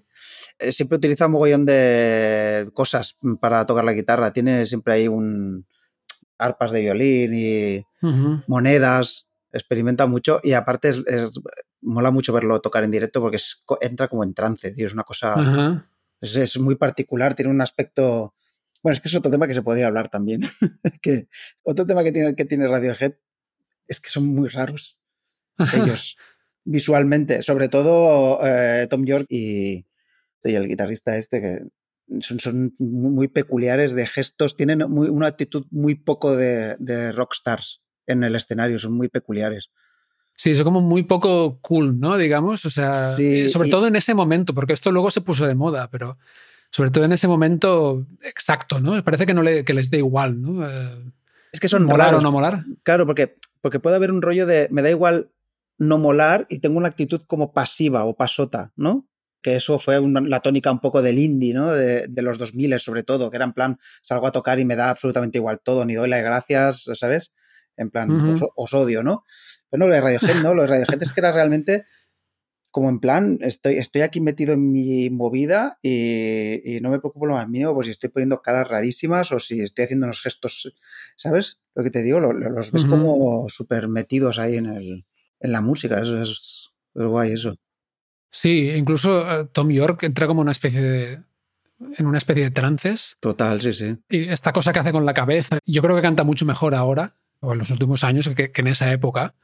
[0.60, 4.34] Eh, siempre utiliza un mogollón de cosas para tocar la guitarra.
[4.34, 5.66] Tiene siempre ahí un
[6.38, 7.86] arpas de violín y
[8.48, 9.28] monedas.
[9.52, 11.04] Experimenta mucho y aparte es,
[11.82, 13.38] mola mucho verlo tocar en directo porque
[13.82, 14.88] entra como en trance, tío.
[14.88, 15.84] Es una cosa...
[16.22, 18.34] Es, es muy particular, tiene un aspecto
[18.84, 20.42] Bueno, es que es otro tema que se podría hablar también.
[21.02, 21.28] que
[21.64, 23.14] otro tema que tiene, que tiene Radiohead
[23.88, 25.00] es que son muy raros
[25.74, 26.18] ellos
[26.66, 29.86] visualmente, sobre todo eh, Tom York y,
[30.44, 36.36] el guitarrista este que son, son, muy peculiares de gestos, tienen una actitud muy poco
[36.36, 39.72] de, de rockstars en el escenario, son muy peculiares.
[40.36, 42.18] Sí, es como muy poco cool, ¿no?
[42.18, 45.56] Digamos, o sea, eh, sobre todo en ese momento, porque esto luego se puso de
[45.56, 46.18] moda, pero
[46.74, 49.02] sobre todo en ese momento exacto, ¿no?
[49.04, 50.68] Parece que, no le, que les da igual, ¿no?
[50.68, 51.12] Eh,
[51.52, 52.66] es que son molar o no molar.
[52.82, 55.30] Claro, porque, porque puede haber un rollo de me da igual
[55.78, 59.08] no molar y tengo una actitud como pasiva o pasota, ¿no?
[59.44, 61.72] Que eso fue la tónica un poco del indie, ¿no?
[61.72, 64.90] De, los 2000 sobre todo, que era en plan, salgo a tocar y me da
[64.90, 67.34] absolutamente igual todo, ni doy las gracias, ¿sabes?
[67.78, 69.26] En plan, os, odio, ¿no?
[69.70, 71.86] Pero no, lo de Radiohead no, lo de Radiohead es que era realmente
[72.74, 77.36] como en plan, estoy, estoy aquí metido en mi movida y, no me preocupo lo
[77.36, 80.74] más mío, pues si estoy poniendo caras rarísimas o si estoy haciendo unos gestos,
[81.16, 81.62] ¿sabes?
[81.76, 85.06] Lo que te digo, los ves como súper metidos ahí en, el,
[85.40, 87.56] en la música, eso es, guay eso.
[88.32, 91.20] Sí, incluso eh, Tom York entra como una especie de,
[91.96, 93.18] en una especie de trances.
[93.20, 93.98] Total, sí, sí.
[94.10, 97.18] Y esta cosa que hace con la cabeza, yo creo que canta mucho mejor ahora,
[97.40, 99.36] o en los últimos años, que, en esa época,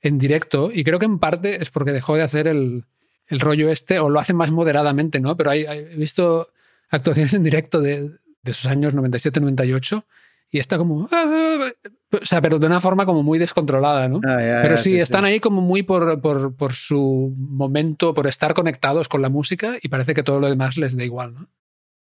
[0.00, 0.70] en directo.
[0.72, 2.84] Y creo que en parte es porque dejó de hacer el,
[3.26, 5.36] el rollo este, o lo hace más moderadamente, ¿no?
[5.36, 6.48] Pero hay, he visto
[6.90, 10.04] actuaciones en directo de, de esos años 97-98
[10.50, 11.08] y está como...
[11.12, 14.20] Ah, ah, ah", o sea, pero de una forma como muy descontrolada, ¿no?
[14.22, 19.20] pero sí, están ahí como muy por, por, por, su momento, por estar conectados con
[19.20, 21.48] la música y parece que todo lo demás les da igual, ¿no?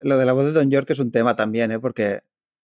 [0.01, 1.79] Lo de la voz de Don York es un tema también, ¿eh?
[1.79, 2.19] Porque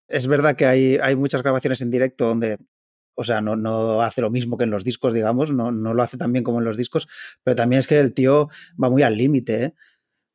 [0.09, 2.57] es verdad que hay, hay muchas grabaciones en directo donde
[3.19, 6.01] o sea, no, no, hace lo mismo que en los discos, digamos, no, no, lo
[6.01, 7.09] hace tan bien como en los discos,
[7.43, 8.47] pero también es que el tío
[8.81, 9.73] va muy al límite, ¿eh?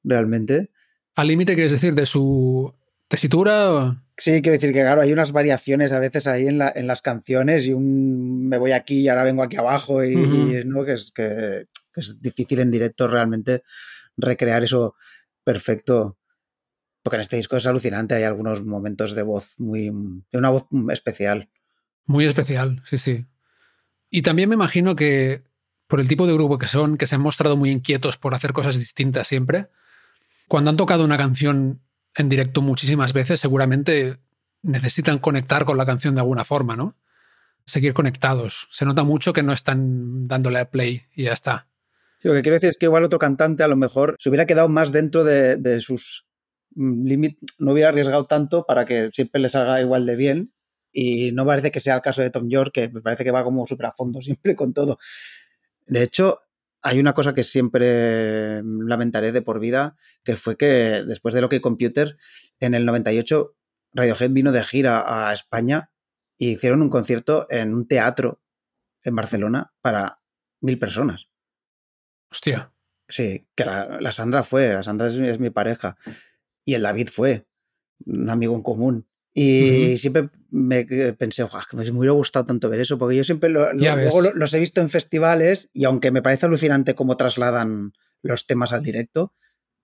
[0.02, 0.70] realmente.
[1.16, 2.74] ¿Al límite quieres decir de su
[3.08, 3.72] tesitura?
[3.72, 3.96] O...
[4.18, 7.00] Sí, quiero decir que, claro, hay unas variaciones a veces ahí en, la, en las
[7.00, 10.14] canciones y un me voy aquí y ahora vengo aquí abajo y,
[10.66, 10.84] ¿no?
[10.84, 11.66] que, es, que,
[11.96, 13.62] es difícil en directo realmente
[14.18, 14.94] recrear eso
[15.42, 16.18] perfecto.
[17.02, 19.90] Porque en este disco es alucinante, hay algunos momentos de voz muy.
[20.30, 21.48] de una voz especial.
[22.06, 23.26] Muy especial, sí, sí.
[24.10, 25.42] Y también me imagino que
[25.86, 28.52] por el tipo de grupo que son, que se han mostrado muy inquietos por hacer
[28.52, 29.68] cosas distintas siempre,
[30.48, 31.80] cuando han tocado una canción
[32.16, 34.18] en directo muchísimas veces, seguramente
[34.62, 36.94] necesitan conectar con la canción de alguna forma, ¿no?
[37.66, 38.68] Seguir conectados.
[38.70, 41.66] Se nota mucho que no están dándole a play y ya está.
[42.22, 44.68] lo que quiero decir es que igual otro cantante a lo mejor se hubiera quedado
[44.68, 46.26] más dentro de, sus
[46.74, 50.53] mm, límites, no hubiera arriesgado tanto para que siempre les salga igual de bien.
[50.94, 53.44] Y no parece que sea el caso de Tom York, que me parece que va
[53.44, 54.98] como súper a fondo siempre con todo.
[55.86, 56.40] De hecho,
[56.80, 61.48] hay una cosa que siempre lamentaré de por vida, que fue que después de lo
[61.48, 62.16] que Computer,
[62.60, 63.54] en el 98,
[63.92, 65.90] Radiohead vino de gira a España
[66.38, 68.40] y hicieron un concierto en un teatro
[69.02, 70.20] en Barcelona para
[70.60, 71.28] mil personas.
[72.30, 72.70] Hostia.
[73.08, 75.96] Sí, que la, Sandra fue, la Sandra es, mi pareja.
[76.64, 77.46] Y el David fue,
[78.06, 79.06] un amigo en común.
[79.36, 83.72] Y siempre me pensé, que me hubiera gustado tanto ver eso, porque yo siempre luego
[84.34, 87.92] los he visto en festivales y aunque me parece alucinante cómo trasladan
[88.22, 89.34] los temas al directo,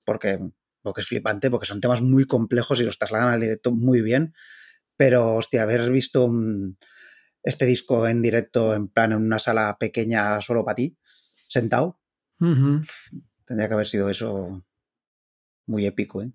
[0.04, 0.38] porque,
[0.82, 4.34] porque es flipante, porque son temas muy complejos y los trasladan al directo muy bien,
[4.96, 6.30] pero hostia, haber visto
[7.42, 10.96] este disco en directo en plan en una sala pequeña solo para ti,
[11.48, 11.98] sentado,
[12.38, 14.64] tendría que haber sido eso
[15.66, 16.22] muy épico.
[16.22, 16.30] ¿eh?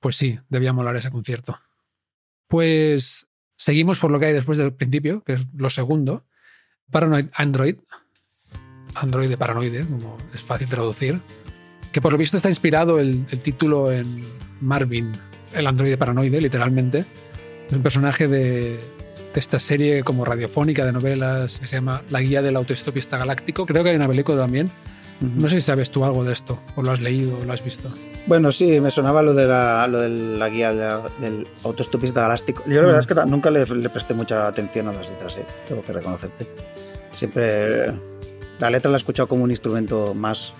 [0.00, 1.56] Pues sí, debía molar ese concierto.
[2.48, 6.24] Pues seguimos por lo que hay después del principio, que es lo segundo.
[6.90, 7.76] Paranoid Android.
[8.94, 11.20] Android de paranoide, como es fácil traducir.
[11.92, 14.24] Que por lo visto está inspirado el, título en
[14.60, 15.12] Marvin,
[15.54, 17.04] el androide paranoide, literalmente.
[17.68, 18.78] Es un personaje de,
[19.34, 23.66] esta serie como radiofónica de novelas que se llama La Guía del Autoestopista Galáctico.
[23.66, 24.68] Creo que hay una película también.
[25.20, 27.64] No sé si sabes tú algo de esto, o lo has leído, o lo has
[27.64, 27.92] visto.
[28.26, 32.62] Bueno, sí, me sonaba lo de la, lo de la guía del autoestopista galáctico.
[32.66, 35.46] Yo la verdad es que nunca le, presté mucha atención a las letras, ¿eh?
[35.66, 36.46] tengo que reconocerte.
[37.10, 37.92] Siempre
[38.60, 40.52] la letra la he escuchado como un instrumento más.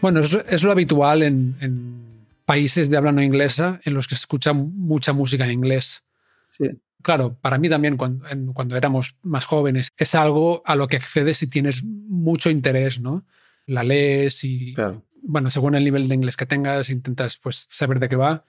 [0.00, 2.10] Bueno, es, es lo habitual en, en,
[2.46, 6.02] países de habla no inglesa en los que se escucha mucha música en inglés.
[6.48, 6.64] Sí
[7.02, 11.38] claro, para mí también cuando, cuando, éramos más jóvenes, es algo a lo que accedes
[11.38, 13.24] si tienes mucho interés, ¿no?
[13.66, 14.74] La lees y,
[15.22, 18.44] bueno, según el nivel de inglés que tengas, intentas pues saber de qué va.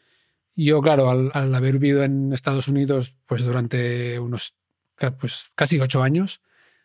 [0.55, 4.55] Yo, claro, al, haber vivido en Estados Unidos pues durante unos
[5.19, 6.41] pues, casi ocho años,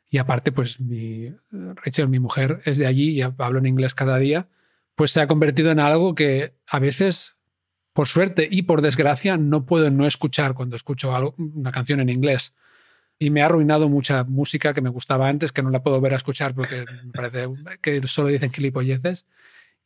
[0.08, 4.18] y aparte, pues mi, Rachel, mi mujer, es de allí y hablo en inglés cada
[4.18, 4.48] día,
[4.94, 7.35] pues se ha convertido en algo que a veces
[7.96, 12.52] por suerte y por desgracia, no puedo no escuchar cuando escucho una canción en inglés.
[13.18, 16.12] Y me ha arruinado mucha música que me gustaba antes, que no la puedo ver
[16.12, 17.48] a escuchar porque me parece
[17.80, 19.24] que solo dicen gilipolleces.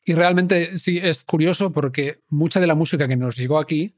[0.04, 3.94] Y realmente sí, es curioso porque mucha de la música que nos llegó aquí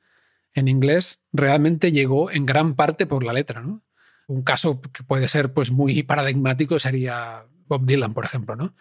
[0.52, 3.62] en inglés realmente llegó en gran parte por la letra.
[3.62, 3.82] ¿no?
[4.26, 8.74] Un caso que puede ser pues, muy paradigmático sería Bob Dylan, por ejemplo, ¿no?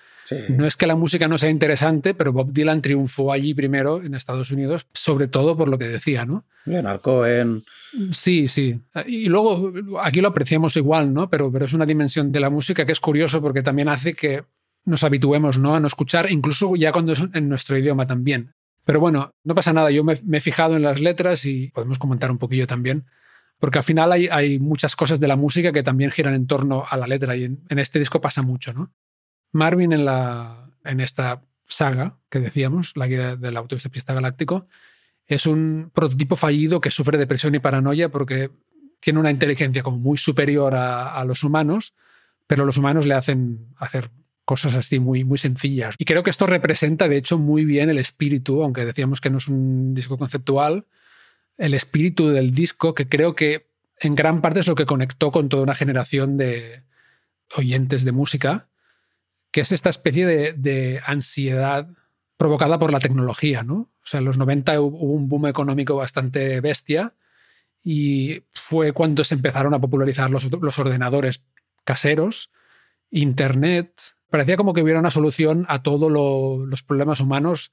[0.49, 4.13] No es que la música no sea interesante, pero Bob Dylan triunfó allí primero en
[4.13, 6.45] Estados Unidos, sobre todo por lo que decía, ¿no?
[6.65, 7.63] Leonardo en...
[8.11, 8.79] Sí, sí.
[9.07, 11.29] Y luego aquí lo apreciamos igual, ¿no?
[11.29, 14.43] Pero, pero es una dimensión de la música que es curioso porque también hace que
[14.85, 15.75] nos habituemos ¿no?
[15.75, 18.53] a no escuchar, incluso ya cuando es en nuestro idioma también.
[18.85, 22.31] Pero bueno, no pasa nada, yo me, he fijado en las letras y podemos comentar
[22.31, 23.05] un poquillo también,
[23.61, 26.97] porque al final hay, muchas cosas de la música que también giran en torno a
[26.97, 28.91] la letra y en, este disco pasa mucho, ¿no?
[29.51, 34.67] Marvin en, esta saga que decíamos, la guía del autoestopista galáctico,
[35.27, 38.49] es un prototipo fallido que sufre depresión y paranoia porque
[38.99, 41.93] tiene una inteligencia como muy superior a, a los humanos,
[42.47, 44.09] pero los humanos le hacen hacer
[44.43, 45.93] cosas así muy, muy sencillas.
[45.99, 49.37] Y creo que esto representa, de hecho, muy bien el espíritu, aunque decíamos que no
[49.37, 50.87] es un disco conceptual,
[51.61, 53.67] el espíritu del disco, que creo que
[53.99, 56.81] en gran parte es lo que conectó con toda una generación de
[57.55, 58.67] oyentes de música,
[59.51, 61.87] que es esta especie de, ansiedad
[62.35, 63.75] provocada por la tecnología, ¿no?
[63.75, 67.13] O sea, en los 90 hubo un boom económico bastante bestia
[67.83, 71.43] y fue cuando se empezaron a popularizar los, los ordenadores
[71.83, 72.49] caseros,
[73.11, 74.01] Internet,
[74.31, 77.71] parecía como que hubiera una solución a todos los problemas humanos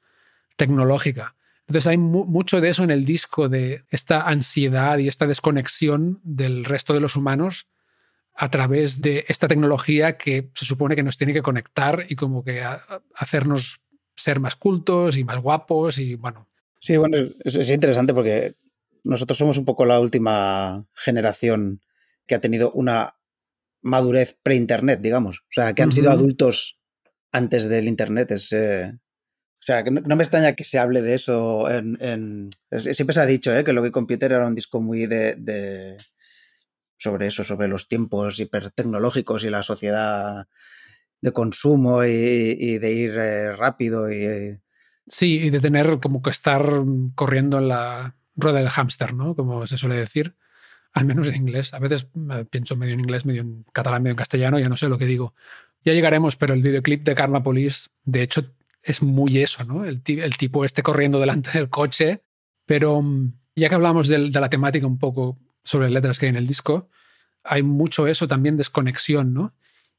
[0.56, 1.36] tecnológica.
[1.68, 6.64] Entonces hay mucho de eso en el disco, de esta ansiedad y esta desconexión del
[6.64, 7.68] resto de los humanos
[8.34, 12.42] a través de esta tecnología que se supone que nos tiene que conectar y como
[12.42, 12.62] que
[13.14, 13.80] hacernos
[14.16, 16.48] ser más cultos y más guapos y bueno.
[16.80, 18.54] Sí, bueno, es interesante porque
[19.04, 21.82] nosotros somos un poco la última generación
[22.26, 23.16] que ha tenido una
[23.82, 25.40] madurez pre-internet, digamos.
[25.40, 26.78] O sea, que han sido adultos
[27.32, 28.30] antes del internet.
[28.30, 28.98] Es, eh,
[29.60, 31.68] o sea, que no, me extraña que se hable de eso.
[31.68, 33.64] En, siempre se ha dicho ¿eh?
[33.64, 35.96] que Logi Computer era un disco muy de,
[36.96, 40.46] sobre eso, sobre los tiempos hipertecnológicos y la sociedad
[41.20, 44.56] de consumo y, de ir eh, rápido y
[45.08, 46.64] sí y de tener como que estar
[47.16, 50.36] corriendo en la rueda del hámster no como se suele decir
[50.92, 51.74] al menos en inglés.
[51.74, 52.08] A veces
[52.50, 55.06] pienso medio en inglés, medio en catalán, medio en castellano, ya no sé lo que
[55.06, 55.34] digo.
[55.84, 58.52] Ya llegaremos, pero el videoclip de Karma Police, de hecho,
[58.82, 59.84] es muy eso, ¿no?
[59.84, 62.22] El, el tipo este corriendo delante del coche.
[62.66, 66.36] Pero mm, ya que hablamos de, la temática un poco sobre letras que hay en
[66.36, 66.88] el disco,
[67.42, 69.54] hay mucho eso también, desconexión, ¿no?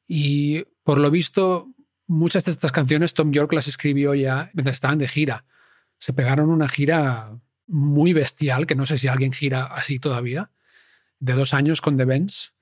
[0.07, 1.67] Y por lo visto,
[2.07, 5.45] muchas de estas canciones Tom York las escribió ya mientras estaban de gira.
[5.99, 10.51] Se pegaron una gira muy bestial, que no sé si alguien gira así todavía,
[11.19, 12.53] de dos años con The Benz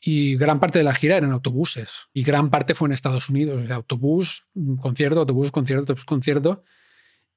[0.00, 3.68] y gran parte de la gira eran autobuses y gran parte fue en Estados Unidos,
[3.70, 4.46] autobús,
[4.80, 6.64] concierto, autobús, concierto, autobús, concierto.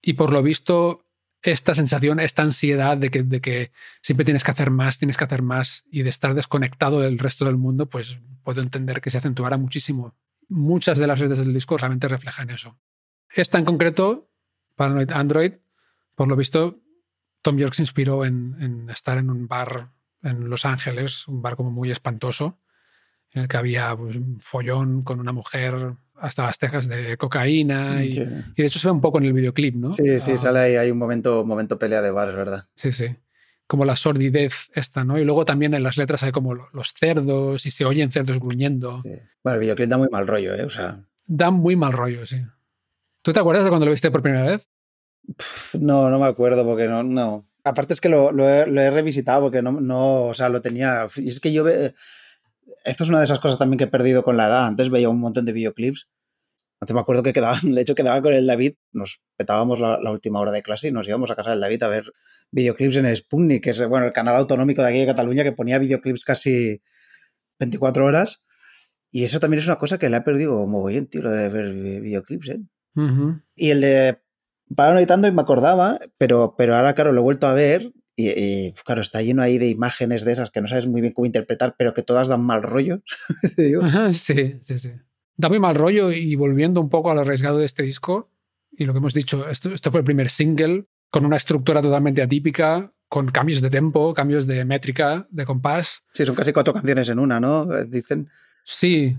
[0.01, 1.05] Y por lo visto,
[1.41, 5.23] esta sensación, esta ansiedad de que, de que siempre tienes que hacer más, tienes que
[5.23, 9.17] hacer más y de estar desconectado del resto del mundo, pues puedo entender que se
[9.17, 10.15] acentuara muchísimo.
[10.47, 12.77] Muchas de las letras del disco realmente reflejan eso.
[13.33, 14.29] Esta en concreto,
[14.75, 15.53] Paranoid Android,
[16.15, 16.79] por lo visto,
[17.41, 19.91] Tom York se inspiró en estar en un bar
[20.23, 22.59] en Los Ángeles, un bar como muy espantoso,
[23.33, 28.03] en el que había pues, un follón con una mujer hasta las tejas de cocaína.
[28.03, 29.91] Y, de hecho se ve un poco en el videoclip, ¿no?
[29.91, 30.37] Sí, sí, ah.
[30.37, 32.65] sale ahí, hay un momento, momento pelea de bar, es verdad.
[32.75, 33.15] Sí, sí.
[33.67, 35.17] Como la sordidez esta, ¿no?
[35.17, 39.01] Y luego también en las letras hay como los cerdos y se oyen cerdos gruñendo.
[39.43, 40.63] Bueno, el videoclip da muy mal rollo, ¿eh?
[40.63, 40.99] O sea...
[41.25, 42.41] Da muy mal rollo, sí.
[43.21, 44.67] ¿Tú te acuerdas de cuando lo viste por primera vez?
[45.73, 47.45] No, no me acuerdo porque no, no.
[47.63, 51.07] Aparte es que lo, he, revisitado porque no, no, o sea, lo tenía.
[51.17, 51.93] Y es que yo ve,
[52.83, 54.65] esto es una de esas cosas también que he perdido con la edad.
[54.65, 56.07] Antes veía un montón de videoclips.
[56.79, 60.39] Antes me acuerdo que quedaba, de hecho quedaba con el David, nos petábamos la, última
[60.39, 62.11] hora de clase y nos íbamos a casa del David a ver
[62.51, 65.77] videoclips en Sputnik, que es bueno, el canal autonómico de aquí de Cataluña que ponía
[65.77, 66.81] videoclips casi
[67.59, 68.41] 24 horas.
[69.11, 71.73] Y eso también es una cosa que le ha perdido bien, tío, lo de ver
[72.01, 72.61] videoclips, ¿eh?
[73.55, 74.19] Y el de
[74.75, 79.01] Paranoidando y me acordaba, pero, pero ahora, claro, lo he vuelto a ver y, claro,
[79.01, 81.93] está lleno ahí de imágenes de esas que no sabes muy bien cómo interpretar, pero
[81.93, 83.01] que todas dan mal rollo.
[84.13, 84.91] sí, sí, sí.
[85.37, 88.29] Da muy mal rollo y volviendo un poco al arriesgado de este disco,
[88.71, 92.21] y lo que hemos dicho, esto, esto fue el primer single con una estructura totalmente
[92.21, 96.03] atípica, con cambios de tempo, cambios de métrica, de compás.
[96.13, 97.65] Sí, son casi cuatro canciones en una, ¿no?
[97.85, 98.29] Dicen.
[98.63, 99.17] Sí,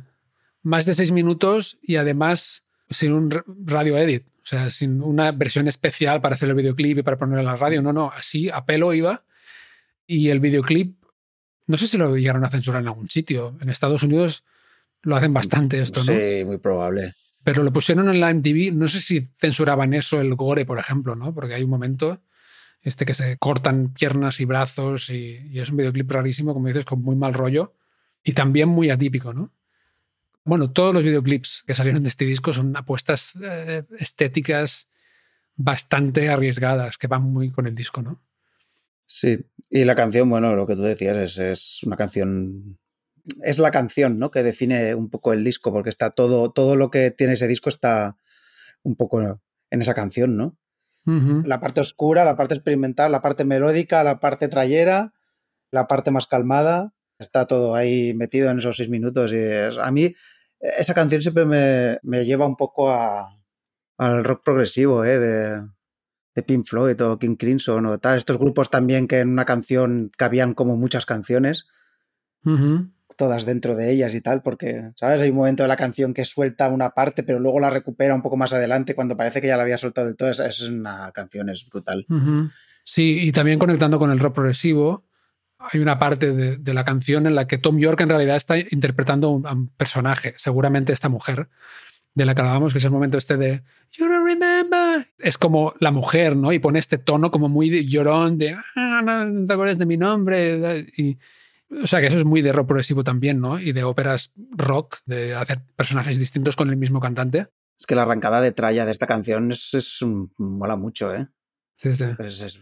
[0.63, 3.31] más de seis minutos y además sin un
[3.65, 4.25] radio edit.
[4.43, 7.57] O sea, sin una versión especial para hacer el videoclip y para ponerlo en la
[7.57, 7.81] radio.
[7.81, 9.25] No, no, así a pelo iba.
[10.07, 10.97] Y el videoclip,
[11.67, 13.57] no sé si lo llegaron a censurar en algún sitio.
[13.61, 14.45] En Estados Unidos
[15.03, 16.13] lo hacen bastante esto, ¿no?
[16.13, 17.15] Sí, muy probable.
[17.45, 21.15] Pero lo pusieron en la MTV, no sé si censuraban eso, el gore, por ejemplo,
[21.15, 21.33] ¿no?
[21.33, 22.21] Porque hay un momento
[22.83, 26.85] este que se cortan piernas y brazos y, y es un videoclip rarísimo, como dices,
[26.85, 27.75] con muy mal rollo
[28.25, 29.53] y también muy atípico, ¿no?
[30.45, 34.89] Bueno, todos los videoclips que salieron de este disco son apuestas eh, estéticas
[35.55, 38.21] bastante arriesgadas que van muy con el disco, ¿no?
[39.07, 39.39] Sí,
[39.71, 42.79] y la canción, bueno, lo que tú decías es, es una canción
[43.43, 44.31] es la canción, ¿no?
[44.31, 47.69] Que define un poco el disco, porque está todo, todo lo que tiene ese disco
[47.69, 48.17] está
[48.83, 50.57] un poco en esa canción, ¿no?
[51.05, 55.13] La parte oscura, la parte experimental, la parte melódica, la parte trayera,
[55.73, 59.33] la parte más calmada, está todo ahí metido en esos seis minutos.
[59.33, 59.39] Y
[59.81, 60.15] a mí
[60.61, 61.47] esa canción siempre
[62.03, 63.39] me, lleva un poco a,
[63.97, 65.19] al rock progresivo, ¿eh?
[65.19, 65.63] De,
[66.35, 68.19] de Pink Floyd o King Crimson o tal.
[68.19, 71.67] Estos grupos también que en una canción cabían como muchas canciones
[73.17, 75.21] todas dentro de ellas y tal, porque, ¿sabes?
[75.21, 78.23] Hay un momento de la canción que suelta una parte, pero luego la recupera un
[78.23, 80.31] poco más adelante cuando parece que ya la había soltado del todo.
[80.31, 82.07] Esa es una canción, es brutal.
[82.85, 85.05] Sí, y también conectando con el rock progresivo,
[85.71, 89.41] hay una parte de, la canción en la que Tom York en realidad está interpretando
[89.45, 91.49] a un personaje, seguramente esta mujer,
[92.15, 95.07] de la que hablábamos, que es el momento este de You don't remember.
[95.19, 96.53] Es como la mujer, ¿no?
[96.53, 100.87] Y pone este tono como muy llorón de ah, no te acuerdas de mi nombre.
[100.97, 101.19] Y,
[101.83, 103.59] o sea que eso es muy de rock progresivo también, ¿no?
[103.59, 107.49] Y de óperas rock, de hacer personajes distintos con el mismo cantante.
[107.79, 110.01] Es que la arrancada de tralla de esta canción es, es
[110.37, 111.29] mola mucho, ¿eh?
[111.83, 112.05] Sí, sí.
[112.21, 112.61] Es, es,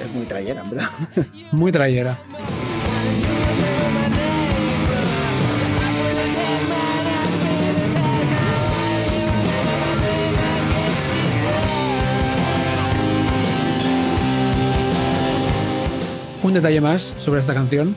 [0.00, 0.88] es muy trayera, ¿verdad?
[1.52, 2.16] muy trayera.
[16.44, 17.96] Un detalle más sobre esta canción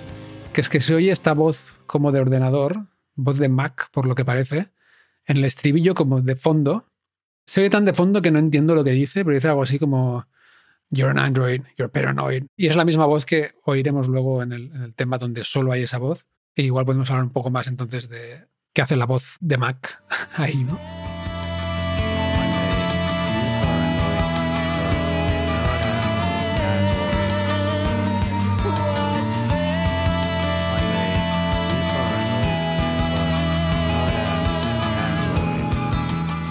[0.54, 4.16] que es que se oye esta voz como de ordenador, voz de Mac, por lo
[4.16, 4.70] que parece,
[5.28, 6.86] en el estribillo como de fondo.
[7.46, 9.78] Se oye tan de fondo que no entiendo lo que dice, pero dice algo así
[9.78, 10.26] como
[10.96, 12.44] You're an android, you're paranoid.
[12.56, 15.98] Y es la misma voz que oiremos luego en el, tema donde solo hay esa
[15.98, 16.28] voz.
[16.56, 20.04] E igual podemos hablar un poco más entonces de qué hace la voz de Mac
[20.36, 20.80] ahí, ¿no?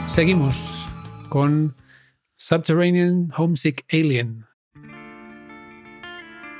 [0.08, 0.88] Seguimos
[1.28, 1.76] con
[2.42, 4.44] Subterranean Homesick Alien.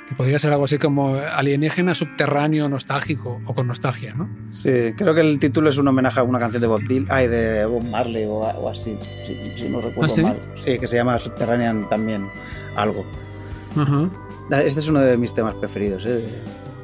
[0.07, 4.29] Que podría ser algo así como alienígena subterráneo nostálgico o con nostalgia, ¿no?
[4.49, 7.27] Sí, creo que el título es un homenaje a una canción de Bob Dylan, ay,
[7.27, 8.97] de Bob Marley o, así,
[9.57, 10.23] si, no recuerdo ¿Ah, sí?
[10.23, 10.39] mal.
[10.55, 12.29] Sí, que se llama Subterranean también
[12.77, 13.05] algo.
[14.51, 16.05] Este es uno de mis temas preferidos.
[16.05, 16.23] ¿eh?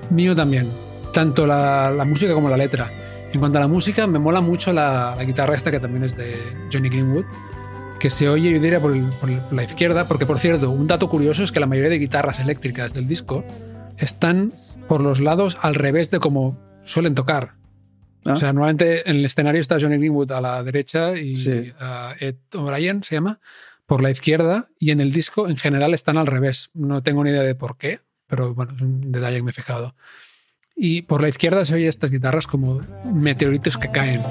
[0.09, 0.67] Mío también.
[1.13, 2.91] Tanto la, la música como la letra.
[3.31, 6.35] En cuanto a la música, me mola mucho la, guitarra esta, que también es de
[6.73, 7.25] Johnny Greenwood,
[7.99, 8.95] que se oye, yo diría, por,
[9.51, 12.93] la izquierda, porque por cierto, un dato curioso es que la mayoría de guitarras eléctricas
[12.93, 13.43] del disco
[13.97, 14.53] están
[14.87, 17.55] por los lados al revés de como suelen tocar.
[18.25, 21.33] O sea, normalmente en el escenario está Johnny Greenwood a la derecha y
[22.19, 23.39] Ed O'Brien se llama
[23.85, 26.69] por la izquierda y en el disco en general están al revés.
[26.73, 29.53] No tengo ni idea de por qué, pero bueno, es un detalle que me he
[29.53, 29.95] fijado
[30.79, 32.79] y por la izquierda se oye estas guitarras como
[33.13, 34.21] meteoritos que caen.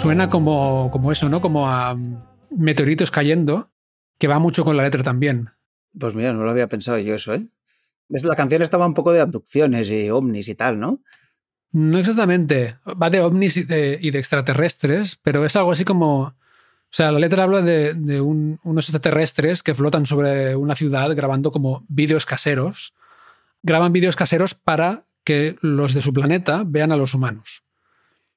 [0.00, 1.42] Suena como, como eso, ¿no?
[1.42, 1.94] Como a
[2.50, 3.70] meteoritos cayendo,
[4.18, 5.50] que va mucho con la letra también.
[5.98, 7.46] Pues mira, no lo había pensado yo eso, ¿eh?
[8.08, 11.02] La canción estaba un poco de abducciones y ovnis y tal, ¿no?
[11.72, 12.76] No exactamente.
[13.00, 16.20] Va de ovnis y de, extraterrestres, pero es algo así como.
[16.22, 16.34] O
[16.88, 22.24] sea, la letra habla de, unos extraterrestres que flotan sobre una ciudad grabando como vídeos
[22.24, 22.94] caseros.
[23.62, 27.64] Graban vídeos caseros para que los de su planeta vean a los humanos.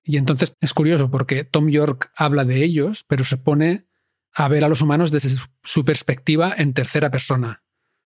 [0.03, 3.85] Y entonces es curioso porque Tom York habla de ellos, pero se pone
[4.33, 5.29] a ver a los humanos desde
[5.63, 7.63] su perspectiva en tercera persona.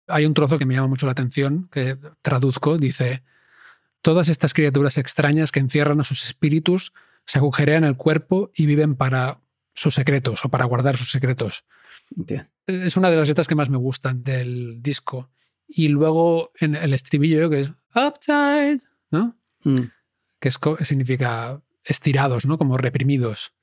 [0.07, 3.23] Hay un trozo que me llama mucho la atención, que traduzco, dice,
[4.05, 6.93] Todas estas criaturas extrañas que encierran a sus espíritus
[7.25, 9.41] se agujerean el cuerpo y viven para
[9.73, 11.65] sus secretos o para guardar sus secretos.
[12.67, 15.31] Es una de las letras que más me gustan del disco.
[15.67, 19.39] Y luego en el estribillo que es upside, ¿no?
[19.63, 19.85] Mm.
[20.39, 20.51] Que
[20.83, 22.57] significa estirados, ¿no?
[22.57, 23.53] Como reprimidos.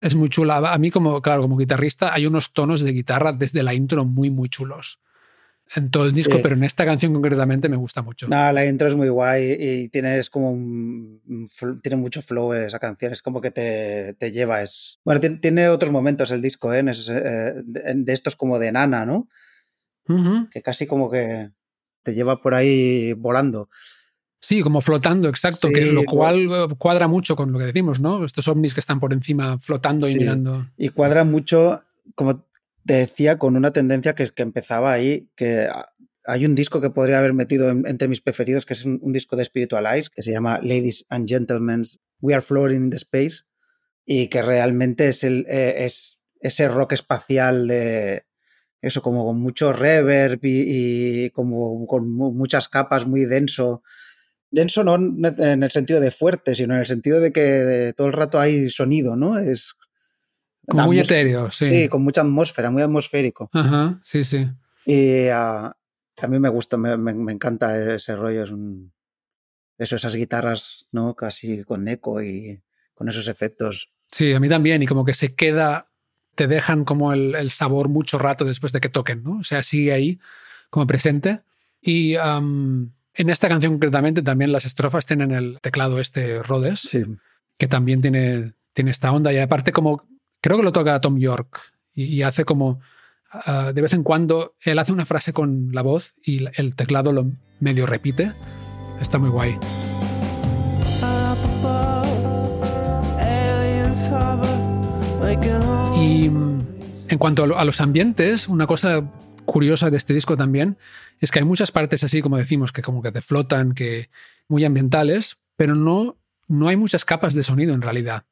[0.00, 0.56] Es muy chula.
[0.56, 4.30] A mí como, claro, como guitarrista hay unos tonos de guitarra desde la intro muy,
[4.30, 4.98] muy chulos.
[5.76, 8.26] en todo el disco, pero en esta canción concretamente me gusta mucho.
[8.26, 11.20] No, la intro es muy guay y tienes como un,
[11.82, 14.62] tiene mucho flow esa canción, es como que te, te lleva.
[14.62, 16.82] Es, bueno, tiene, otros momentos el disco, ¿eh?
[16.82, 19.28] eh de estos como de nana, ¿no?
[20.50, 21.50] Que casi como que
[22.02, 23.68] te lleva por ahí volando.
[24.40, 28.24] Sí, como flotando, exacto, que lo cual eh, cuadra mucho con lo que decimos, ¿no?
[28.24, 30.66] Estos ovnis que están por encima flotando y mirando.
[30.78, 31.82] Y cuadra mucho,
[32.14, 32.46] como
[32.86, 35.68] te decía, con una tendencia que, que empezaba ahí, que
[36.24, 39.44] hay un disco que podría haber metido entre mis preferidos, que es un, disco de
[39.44, 41.82] Spiritualize, que se llama Ladies and Gentlemen,
[42.22, 43.44] We Are Floating in the Space,
[44.06, 48.22] y que realmente es, el, eh, es ese rock espacial de,
[48.80, 53.82] eso, como con mucho reverb y, y como con muchas capas, muy denso
[54.50, 58.12] denso no en el sentido de fuerte, sino en el sentido de que todo el
[58.12, 59.38] rato hay sonido, ¿no?
[59.38, 59.74] Es
[60.66, 61.66] como muy etéreo, sí.
[61.66, 63.50] Sí, con mucha atmósfera, muy atmosférico.
[63.52, 64.48] Ajá, sí, sí.
[64.84, 65.74] Y a
[66.28, 68.92] mí me gusta, me, encanta ese rollo, es un,
[69.78, 71.14] eso, esas guitarras, ¿no?
[71.14, 72.62] Casi con eco y
[72.94, 73.90] con esos efectos.
[74.10, 75.86] Sí, a mí también, y como que se queda,
[76.34, 79.38] te dejan como el, sabor mucho rato después de que toquen, ¿no?
[79.38, 80.20] O sea, sigue ahí
[80.68, 81.40] como presente.
[81.80, 82.14] Y
[83.20, 86.96] en esta canción concretamente también las estrofas tienen el teclado este Rhodes,
[87.58, 90.08] que también tiene, tiene esta onda y aparte como
[90.40, 91.60] creo que lo toca Tom York
[91.94, 92.80] y, hace como
[93.30, 97.12] ah, de vez en cuando él hace una frase con la voz y el teclado
[97.12, 98.32] lo medio repite.
[99.00, 99.58] Está muy guay.
[105.96, 106.66] Y mm,
[107.08, 109.04] en cuanto a los ambientes, una cosa
[109.50, 110.78] curiosa de este disco también
[111.18, 114.08] es que hay muchas partes así, como decimos, que como que te flotan, que
[114.46, 118.26] muy ambientales, pero no, no hay muchas capas de sonido en realidad.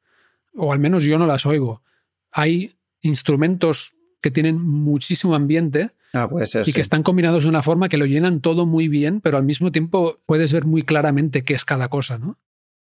[0.55, 1.83] O al menos yo no las oigo.
[2.31, 6.29] Hay instrumentos que tienen muchísimo ambiente ah,
[6.65, 9.43] y que están combinados de una forma que lo llenan todo muy bien, pero al
[9.43, 12.37] mismo tiempo puedes ver muy claramente qué es cada cosa, ¿no?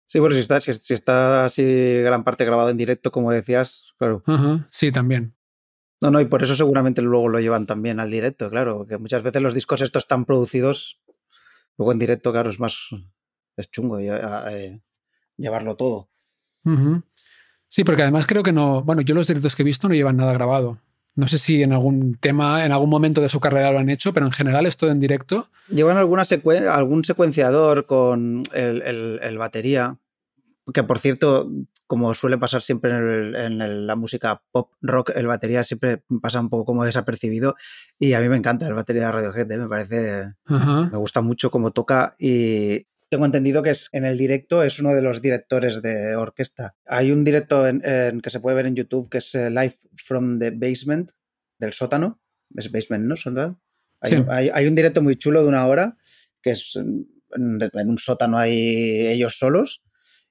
[0.06, 1.62] Sí, bueno, si está, si, está así
[2.02, 4.22] gran parte grabado en directo, como decías, claro.
[4.70, 5.34] sí, también.
[6.02, 9.22] No, no, y por eso seguramente luego lo llevan también al directo, claro, que muchas
[9.22, 11.00] veces los discos estos están producidos,
[11.78, 12.76] luego en directo, claro, es más,
[13.56, 14.80] es chungo eh,
[15.36, 16.10] llevarlo todo.
[17.68, 20.16] Sí, porque además creo que no, bueno, yo los directos que he visto no llevan
[20.16, 20.80] nada grabado.
[21.14, 24.12] No sé si en algún tema, en algún momento de su carrera lo han hecho,
[24.12, 25.50] pero en general es todo en directo.
[25.68, 26.24] Llevan alguna
[26.68, 29.98] algún secuenciador con el, el batería,
[30.74, 31.48] que por cierto,
[31.92, 36.64] como suele pasar siempre en, la música pop rock, el batería siempre pasa un poco
[36.64, 37.54] como desapercibido
[37.98, 39.58] y a mí me encanta el batería de Radiohead, ¿eh?
[39.58, 44.62] me parece, me gusta mucho cómo toca y tengo entendido que es en el directo
[44.62, 46.76] es uno de los directores de orquesta.
[46.86, 47.82] Hay un directo en,
[48.22, 51.10] que se puede ver en YouTube que es eh, Live from the Basement,
[51.58, 52.22] del sótano,
[52.56, 53.60] es Basement, ¿no?
[54.00, 55.98] Hay, hay un directo muy chulo de una hora
[56.40, 59.82] que es en un sótano hay ellos solos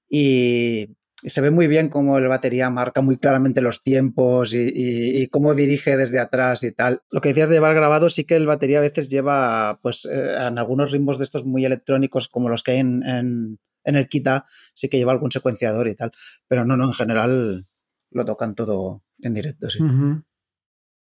[0.09, 0.89] y,
[1.30, 5.98] se ve muy bien cómo el batería marca muy claramente los tiempos y, cómo dirige
[5.98, 7.02] desde atrás y tal.
[7.12, 10.36] Lo que decías de llevar grabado, sí que el batería a veces lleva, pues, eh,
[10.48, 14.90] en algunos ritmos de estos muy electrónicos, como los que hay en, el Kita, sí
[14.90, 16.12] que lleva algún secuenciador y tal.
[16.48, 17.68] Pero no, no, en general
[18.10, 19.80] lo tocan todo en directo, sí.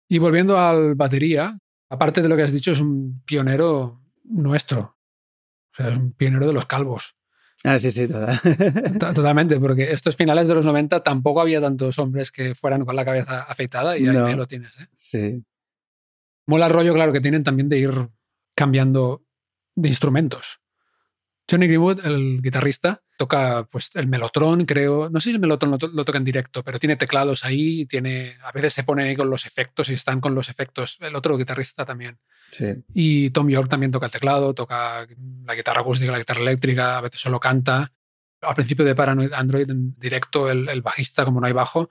[0.09, 1.59] Y volviendo al batería,
[1.89, 4.97] aparte de lo que has dicho, es un pionero nuestro.
[5.73, 7.15] O sea, es un pionero de los calvos.
[7.63, 8.09] Ah, sí, sí,
[8.99, 13.05] totalmente, porque estos finales de los 90 tampoco había tantos hombres que fueran con la
[13.05, 14.81] cabeza afeitada y ahí lo tienes.
[14.81, 14.87] ¿eh?
[14.95, 15.45] Sí.
[16.47, 18.09] Mola el rollo, claro, que tienen también de ir
[18.55, 19.23] cambiando
[19.77, 20.61] de instrumentos.
[21.51, 25.11] Johnny Greenwood, el guitarrista, toca pues el melotron, creo.
[25.11, 28.53] No sé si el melotron lo, toca en directo, pero tiene teclados ahí, tiene, a
[28.53, 30.99] veces se pone ahí con los efectos y están con los efectos.
[31.01, 32.19] El otro guitarrista también.
[32.51, 32.67] Sí.
[32.95, 35.07] Y Tom York también toca el teclado, toca
[35.45, 37.93] la guitarra acústica, la guitarra eléctrica, a veces solo canta.
[38.43, 41.91] Al principio de Paranoid Android en directo, el, el bajista, como no hay bajo,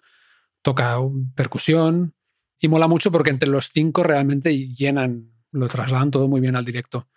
[0.62, 0.98] toca
[1.36, 2.14] percusión
[2.62, 6.66] y mola mucho porque entre los cinco realmente llenan, lo trasladan todo muy bien al
[6.66, 7.08] directo.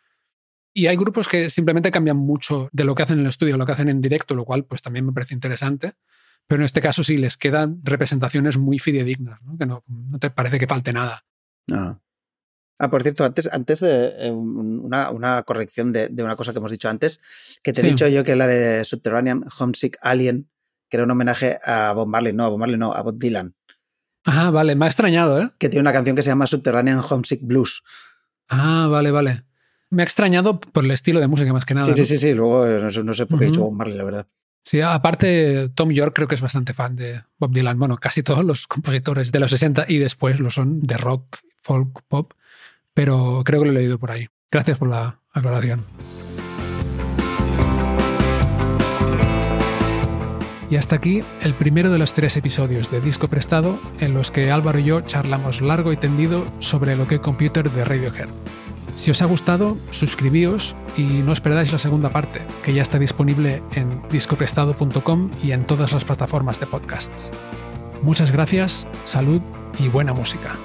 [0.74, 3.66] Y hay grupos que simplemente cambian mucho de lo que hacen en el estudio, lo
[3.66, 5.92] que hacen en directo, lo cual pues también me parece interesante.
[6.46, 9.56] Pero en este caso sí les quedan representaciones muy fidedignas, ¿no?
[9.58, 9.84] que no,
[10.18, 11.24] te parece que falte nada.
[11.70, 11.98] Ah,
[12.78, 16.88] ah por cierto, antes, antes eh, eh, una, corrección de, una cosa que hemos dicho
[16.88, 17.20] antes,
[17.62, 20.48] que te he dicho yo que la de Subterranean Homesick Alien,
[20.88, 23.54] que era un homenaje a Bob Marley, no, a Bob Marley no, a Bob Dylan.
[24.24, 25.50] Ah, vale, me ha extrañado, ¿eh?
[25.58, 27.82] Que tiene una canción que se llama Subterranean Homesick Blues.
[28.48, 29.44] Ah, vale, vale.
[29.92, 31.86] Me ha extrañado por el estilo de música más que nada.
[31.86, 32.32] Sí, sí, sí, sí.
[32.32, 34.26] Luego no sé, por qué he dicho Bob Marley, la verdad.
[34.64, 37.78] Sí, aparte, Tom York creo que es bastante fan de Bob Dylan.
[37.78, 42.00] Bueno, casi todos los compositores de los 60 y después lo son de rock, folk,
[42.08, 42.32] pop.
[42.94, 44.28] pero creo que lo he leído por ahí.
[44.50, 45.84] Gracias por la aclaración.
[50.70, 54.50] Y hasta aquí el primero de los tres episodios de Disco Prestado en los que
[54.50, 58.30] Álvaro y yo charlamos largo y tendido sobre lo que computer de Radiohead.
[58.96, 62.98] Si os ha gustado, suscribíos y no os perdáis la segunda parte, que ya está
[62.98, 67.30] disponible en discoprestado.com y en todas las plataformas de podcasts.
[68.02, 69.40] Muchas gracias, salud
[69.78, 70.56] y buena música.